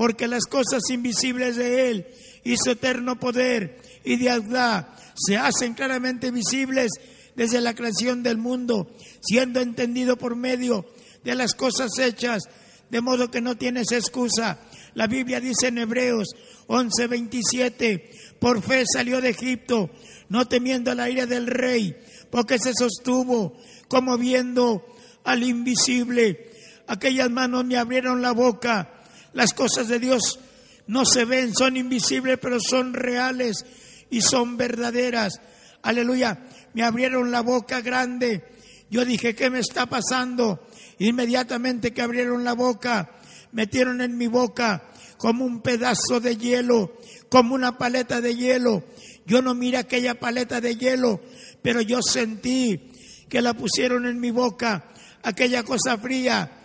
porque 0.00 0.28
las 0.28 0.46
cosas 0.46 0.80
invisibles 0.88 1.56
de 1.56 1.90
Él 1.90 2.06
y 2.42 2.56
su 2.56 2.70
eterno 2.70 3.20
poder 3.20 3.82
y 4.02 4.16
deidad 4.16 4.88
se 5.14 5.36
hacen 5.36 5.74
claramente 5.74 6.30
visibles 6.30 6.90
desde 7.36 7.60
la 7.60 7.74
creación 7.74 8.22
del 8.22 8.38
mundo, 8.38 8.96
siendo 9.20 9.60
entendido 9.60 10.16
por 10.16 10.36
medio 10.36 10.86
de 11.22 11.34
las 11.34 11.52
cosas 11.54 11.90
hechas, 11.98 12.44
de 12.88 13.02
modo 13.02 13.30
que 13.30 13.42
no 13.42 13.58
tienes 13.58 13.92
excusa. 13.92 14.58
La 14.94 15.06
Biblia 15.06 15.38
dice 15.38 15.68
en 15.68 15.76
Hebreos 15.76 16.28
11:27, 16.66 18.38
por 18.38 18.62
fe 18.62 18.84
salió 18.90 19.20
de 19.20 19.28
Egipto, 19.28 19.90
no 20.30 20.48
temiendo 20.48 20.94
la 20.94 21.10
ira 21.10 21.26
del 21.26 21.46
rey, 21.46 21.94
porque 22.30 22.58
se 22.58 22.72
sostuvo 22.72 23.54
como 23.86 24.16
viendo 24.16 24.82
al 25.24 25.42
invisible. 25.42 26.48
Aquellas 26.86 27.28
manos 27.30 27.66
me 27.66 27.76
abrieron 27.76 28.22
la 28.22 28.32
boca. 28.32 28.96
Las 29.32 29.54
cosas 29.54 29.88
de 29.88 29.98
Dios 29.98 30.38
no 30.86 31.04
se 31.04 31.24
ven, 31.24 31.54
son 31.54 31.76
invisibles, 31.76 32.38
pero 32.40 32.58
son 32.60 32.94
reales 32.94 33.64
y 34.10 34.20
son 34.20 34.56
verdaderas. 34.56 35.40
Aleluya. 35.82 36.46
Me 36.74 36.82
abrieron 36.82 37.30
la 37.30 37.40
boca 37.40 37.80
grande. 37.80 38.44
Yo 38.90 39.04
dije, 39.04 39.34
¿qué 39.34 39.50
me 39.50 39.60
está 39.60 39.86
pasando? 39.86 40.66
Inmediatamente 40.98 41.92
que 41.92 42.02
abrieron 42.02 42.44
la 42.44 42.54
boca, 42.54 43.10
metieron 43.52 44.00
en 44.00 44.16
mi 44.16 44.26
boca 44.26 44.82
como 45.16 45.44
un 45.44 45.62
pedazo 45.62 46.20
de 46.20 46.36
hielo, 46.36 46.96
como 47.28 47.54
una 47.54 47.78
paleta 47.78 48.20
de 48.20 48.34
hielo. 48.34 48.84
Yo 49.26 49.42
no 49.42 49.54
miré 49.54 49.78
aquella 49.78 50.18
paleta 50.18 50.60
de 50.60 50.76
hielo, 50.76 51.20
pero 51.62 51.80
yo 51.80 52.02
sentí 52.02 52.90
que 53.28 53.42
la 53.42 53.54
pusieron 53.54 54.06
en 54.06 54.18
mi 54.18 54.30
boca, 54.30 54.88
aquella 55.22 55.62
cosa 55.62 55.96
fría. 55.98 56.59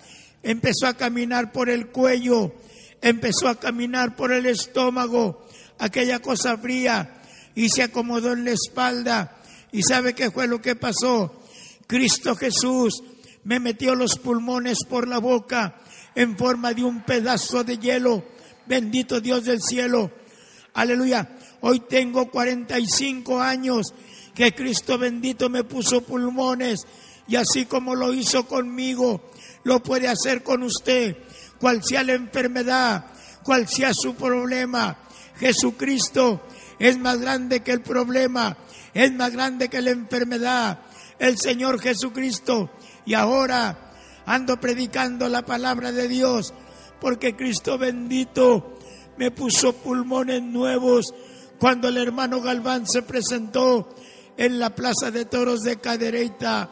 Empezó 0.46 0.86
a 0.86 0.94
caminar 0.94 1.52
por 1.52 1.72
el 1.72 1.88
cuello, 1.88 2.54
empezó 3.02 3.48
a 3.48 3.60
caminar 3.60 4.16
por 4.16 4.32
el 4.32 4.46
estómago, 4.46 5.44
aquella 5.80 6.20
cosa 6.20 6.56
fría, 6.60 7.20
y 7.56 7.70
se 7.70 7.82
acomodó 7.82 8.34
en 8.34 8.46
la 8.46 8.52
espalda. 8.52 9.38
¿Y 9.72 9.82
sabe 9.82 10.14
qué 10.14 10.30
fue 10.30 10.46
lo 10.48 10.62
que 10.62 10.76
pasó? 10.76 11.42
Cristo 11.88 12.36
Jesús 12.36 13.02
me 13.44 13.60
metió 13.60 13.96
los 13.96 14.20
pulmones 14.20 14.78
por 14.88 15.08
la 15.08 15.18
boca 15.18 15.78
en 16.14 16.38
forma 16.38 16.76
de 16.76 16.84
un 16.84 17.02
pedazo 17.02 17.64
de 17.64 17.80
hielo. 17.80 18.24
Bendito 18.68 19.20
Dios 19.22 19.46
del 19.46 19.64
cielo. 19.64 20.12
Aleluya. 20.76 21.28
Hoy 21.62 21.80
tengo 21.80 22.30
45 22.30 23.42
años 23.42 23.96
que 24.36 24.54
Cristo 24.54 25.00
bendito 25.00 25.50
me 25.50 25.64
puso 25.64 26.02
pulmones 26.02 26.86
y 27.28 27.36
así 27.36 27.66
como 27.66 27.96
lo 27.96 28.14
hizo 28.14 28.46
conmigo, 28.46 29.32
lo 29.66 29.84
puede 29.84 30.08
hacer 30.08 30.44
con 30.44 30.64
usted 30.64 31.18
cual 31.60 31.84
sea 31.84 32.04
la 32.04 32.14
enfermedad, 32.14 33.06
cual 33.44 33.68
sea 33.68 33.94
su 33.94 34.16
problema. 34.16 34.98
Jesucristo 35.38 36.44
es 36.80 36.98
más 37.00 37.20
grande 37.20 37.62
que 37.62 37.72
el 37.72 37.82
problema, 37.82 38.56
es 38.94 39.12
más 39.14 39.32
grande 39.32 39.68
que 39.68 39.82
la 39.82 39.92
enfermedad, 39.92 40.80
el 41.20 41.38
Señor 41.38 41.82
Jesucristo. 41.82 42.70
Y 43.06 43.16
ahora 43.16 43.92
ando 44.26 44.60
predicando 44.60 45.28
la 45.28 45.44
palabra 45.44 45.92
de 45.92 46.08
Dios, 46.08 46.54
porque 47.02 47.36
Cristo 47.36 47.78
bendito 47.78 48.78
me 49.18 49.32
puso 49.32 49.74
pulmones 49.74 50.44
nuevos 50.44 51.14
cuando 51.60 51.88
el 51.88 51.98
hermano 51.98 52.42
Galván 52.42 52.88
se 52.88 53.02
presentó 53.02 53.96
en 54.38 54.60
la 54.60 54.76
Plaza 54.76 55.10
de 55.10 55.26
Toros 55.26 55.62
de 55.62 55.78
Cadereyta, 55.78 56.70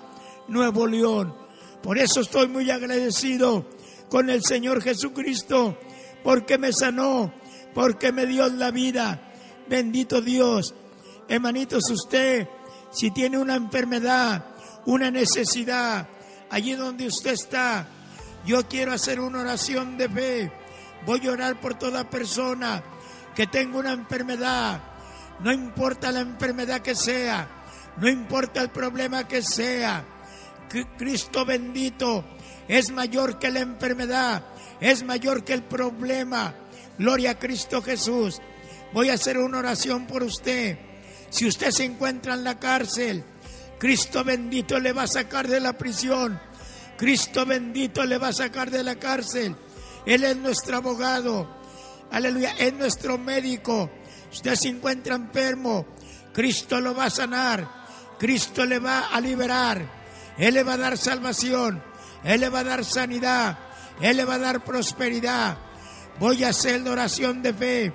Nuevo 0.48 0.86
León. 0.86 1.43
Por 1.84 1.98
eso 1.98 2.22
estoy 2.22 2.48
muy 2.48 2.72
agradecido 2.72 3.68
con 4.10 4.30
el 4.30 4.42
Señor 4.42 4.82
Jesucristo, 4.82 5.78
porque 6.24 6.58
me 6.58 6.72
sanó, 6.72 7.34
porque 7.74 8.14
me 8.14 8.26
dio 8.26 8.48
la 8.48 8.72
vida. 8.72 9.34
Bendito 9.68 10.22
Dios. 10.22 10.74
Hermanitos, 11.28 11.84
usted, 11.92 12.48
si 12.90 13.12
tiene 13.12 13.38
una 13.38 13.56
enfermedad, 13.56 14.46
una 14.86 15.12
necesidad, 15.12 16.08
allí 16.50 16.72
donde 16.72 17.08
usted 17.08 17.32
está, 17.32 17.86
yo 18.46 18.66
quiero 18.68 18.94
hacer 18.94 19.20
una 19.20 19.42
oración 19.42 19.98
de 19.98 20.08
fe. 20.08 20.52
Voy 21.06 21.28
a 21.28 21.32
orar 21.32 21.60
por 21.60 21.74
toda 21.74 22.10
persona 22.10 22.82
que 23.36 23.48
tenga 23.48 23.80
una 23.80 23.92
enfermedad. 23.92 24.82
No 25.42 25.52
importa 25.52 26.14
la 26.14 26.22
enfermedad 26.22 26.80
que 26.80 26.96
sea, 26.96 27.46
no 27.98 28.08
importa 28.08 28.62
el 28.62 28.70
problema 28.70 29.28
que 29.28 29.42
sea. 29.42 30.13
Cristo 30.98 31.46
bendito 31.46 32.26
es 32.68 32.92
mayor 32.92 33.40
que 33.40 33.52
la 33.52 33.60
enfermedad, 33.60 34.44
es 34.80 35.04
mayor 35.04 35.44
que 35.44 35.54
el 35.54 35.64
problema. 35.64 36.56
Gloria 36.98 37.32
a 37.32 37.40
Cristo 37.40 37.82
Jesús. 37.82 38.42
Voy 38.94 39.10
a 39.10 39.14
hacer 39.14 39.38
una 39.38 39.60
oración 39.60 40.06
por 40.06 40.24
usted. 40.24 40.78
Si 41.30 41.48
usted 41.48 41.72
se 41.72 41.84
encuentra 41.84 42.36
en 42.36 42.44
la 42.44 42.60
cárcel, 42.60 43.24
Cristo 43.80 44.24
bendito 44.24 44.80
le 44.80 44.94
va 44.94 45.04
a 45.04 45.08
sacar 45.08 45.48
de 45.48 45.60
la 45.60 45.78
prisión. 45.78 46.40
Cristo 46.98 47.46
bendito 47.46 48.06
le 48.06 48.18
va 48.18 48.30
a 48.30 48.34
sacar 48.34 48.70
de 48.70 48.84
la 48.84 48.96
cárcel. 48.96 49.56
Él 50.06 50.24
es 50.24 50.38
nuestro 50.38 50.78
abogado. 50.78 51.50
Aleluya, 52.12 52.56
es 52.58 52.74
nuestro 52.74 53.18
médico. 53.18 53.90
Usted 54.32 54.56
se 54.56 54.70
encuentra 54.70 55.16
enfermo. 55.16 55.88
Cristo 56.32 56.80
lo 56.80 56.94
va 56.94 57.06
a 57.06 57.10
sanar. 57.10 57.68
Cristo 58.20 58.66
le 58.66 58.80
va 58.80 59.08
a 59.08 59.20
liberar. 59.20 60.03
Él 60.38 60.56
le 60.56 60.64
va 60.64 60.74
a 60.74 60.78
dar 60.78 60.98
salvación. 60.98 61.84
Él 62.24 62.42
le 62.42 62.50
va 62.50 62.60
a 62.60 62.64
dar 62.64 62.86
sanidad. 62.86 63.58
Él 64.02 64.18
le 64.18 64.26
va 64.26 64.36
a 64.36 64.40
dar 64.40 64.64
prosperidad. 64.64 65.58
Voy 66.20 66.44
a 66.44 66.50
hacer 66.50 66.82
la 66.82 66.92
oración 66.92 67.42
de 67.42 67.54
fe. 67.54 67.94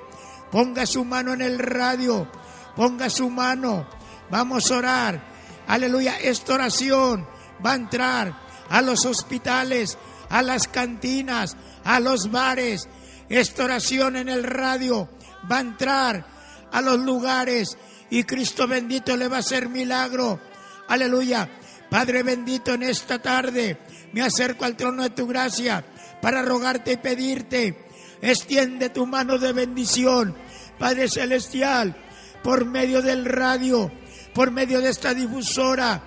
Ponga 0.50 0.86
su 0.86 1.04
mano 1.04 1.32
en 1.32 1.42
el 1.42 1.58
radio. 1.58 2.30
Ponga 2.76 3.10
su 3.10 3.30
mano. 3.30 3.86
Vamos 4.30 4.70
a 4.70 4.76
orar. 4.76 5.22
Aleluya. 5.66 6.18
Esta 6.18 6.54
oración 6.54 7.26
va 7.64 7.72
a 7.72 7.76
entrar 7.76 8.34
a 8.68 8.82
los 8.82 9.04
hospitales, 9.06 9.98
a 10.28 10.42
las 10.42 10.68
cantinas, 10.68 11.56
a 11.84 12.00
los 12.00 12.30
bares. 12.30 12.88
Esta 13.28 13.64
oración 13.64 14.16
en 14.16 14.28
el 14.28 14.44
radio 14.44 15.08
va 15.50 15.58
a 15.58 15.60
entrar 15.60 16.26
a 16.72 16.80
los 16.80 16.98
lugares 16.98 17.76
y 18.10 18.24
Cristo 18.24 18.66
bendito 18.66 19.16
le 19.16 19.28
va 19.28 19.36
a 19.36 19.40
hacer 19.40 19.68
milagro. 19.68 20.40
Aleluya. 20.88 21.48
Padre 21.90 22.22
bendito, 22.22 22.74
en 22.74 22.82
esta 22.82 23.20
tarde 23.20 23.78
me 24.12 24.22
acerco 24.22 24.64
al 24.64 24.76
trono 24.76 25.02
de 25.02 25.10
tu 25.10 25.26
gracia 25.26 25.84
para 26.20 26.42
rogarte 26.42 26.92
y 26.92 26.96
pedirte 26.96 27.88
Extiende 28.20 28.90
tu 28.90 29.06
mano 29.06 29.38
de 29.38 29.52
bendición, 29.52 30.34
Padre 30.78 31.08
Celestial, 31.08 31.94
por 32.42 32.64
medio 32.64 33.00
del 33.00 33.24
radio, 33.24 33.90
por 34.34 34.50
medio 34.50 34.80
de 34.80 34.90
esta 34.90 35.14
difusora. 35.14 36.02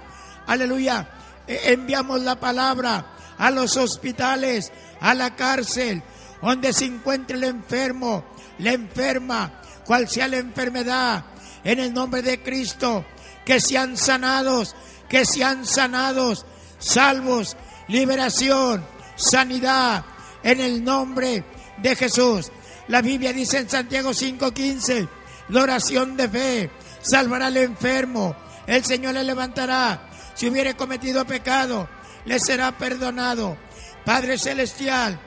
Aleluya. 0.47 1.09
E, 1.47 1.71
enviamos 1.71 2.21
la 2.21 2.39
palabra 2.39 3.05
a 3.37 3.49
los 3.49 3.77
hospitales, 3.77 4.71
a 4.99 5.13
la 5.13 5.35
cárcel, 5.35 6.03
donde 6.41 6.73
se 6.73 6.85
encuentre 6.85 7.37
el 7.37 7.45
enfermo, 7.45 8.25
la 8.59 8.73
enferma, 8.73 9.61
cual 9.85 10.09
sea 10.09 10.27
la 10.27 10.37
enfermedad, 10.37 11.23
en 11.63 11.79
el 11.79 11.93
nombre 11.93 12.21
de 12.21 12.43
Cristo, 12.43 13.05
que 13.45 13.61
sean 13.61 13.95
sanados, 13.95 14.75
que 15.11 15.25
sean 15.25 15.65
sanados, 15.65 16.45
salvos, 16.79 17.57
liberación, 17.89 18.81
sanidad, 19.17 20.05
en 20.41 20.61
el 20.61 20.85
nombre 20.85 21.43
de 21.79 21.97
Jesús. 21.97 22.49
La 22.87 23.01
Biblia 23.01 23.33
dice 23.33 23.57
en 23.57 23.69
Santiago 23.69 24.13
5:15, 24.13 25.09
la 25.49 25.63
oración 25.63 26.15
de 26.15 26.29
fe 26.29 26.71
salvará 27.01 27.47
al 27.47 27.57
enfermo, 27.57 28.37
el 28.65 28.85
Señor 28.85 29.15
le 29.15 29.25
levantará. 29.25 30.09
Si 30.33 30.47
hubiere 30.47 30.75
cometido 30.75 31.25
pecado, 31.25 31.89
le 32.23 32.39
será 32.39 32.77
perdonado. 32.77 33.57
Padre 34.05 34.37
Celestial, 34.37 35.19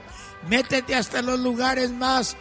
métete 0.49 0.95
hasta 0.95 1.21
los 1.21 1.39
lugares 1.39 1.91
más, 1.91 2.39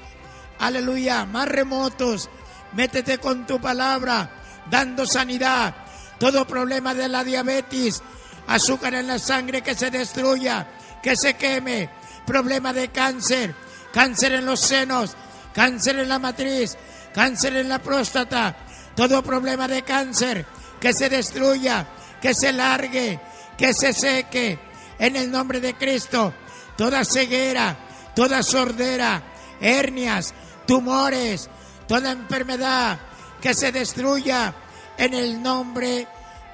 aleluya, 0.60 1.26
más 1.26 1.50
remotos. 1.50 2.30
Métete 2.72 3.18
con 3.18 3.46
tu 3.46 3.60
palabra, 3.60 4.32
dando 4.72 5.06
sanidad. 5.06 5.83
Todo 6.24 6.48
problema 6.48 6.94
de 6.94 7.10
la 7.10 7.22
diabetes, 7.22 8.02
azúcar 8.48 8.94
en 8.94 9.08
la 9.08 9.20
sangre 9.20 9.62
que 9.62 9.76
se 9.76 9.92
destruya, 9.92 10.66
que 11.02 11.18
se 11.18 11.34
queme, 11.34 11.90
problema 12.26 12.72
de 12.72 12.88
cáncer, 12.88 13.54
cáncer 13.92 14.36
en 14.36 14.46
los 14.46 14.62
senos, 14.62 15.18
cáncer 15.54 16.00
en 16.00 16.08
la 16.08 16.20
matriz, 16.20 16.78
cáncer 17.14 17.58
en 17.58 17.68
la 17.68 17.80
próstata, 17.80 18.56
todo 18.96 19.22
problema 19.22 19.68
de 19.68 19.82
cáncer, 19.82 20.46
que 20.80 20.94
se 20.94 21.10
destruya, 21.10 21.86
que 22.22 22.34
se 22.34 22.54
largue, 22.54 23.20
que 23.58 23.74
se 23.74 23.92
seque, 23.92 24.58
en 25.00 25.18
el 25.18 25.30
nombre 25.30 25.60
de 25.60 25.74
Cristo, 25.74 26.34
toda 26.78 27.04
ceguera, 27.04 27.76
toda 28.16 28.44
sordera, 28.44 29.22
hernias, 29.60 30.34
tumores, 30.66 31.50
toda 31.86 32.14
enfermedad, 32.14 32.98
que 33.42 33.54
se 33.54 33.74
destruya 33.74 34.56
en 34.98 35.14
el 35.14 35.44
nombre 35.44 36.08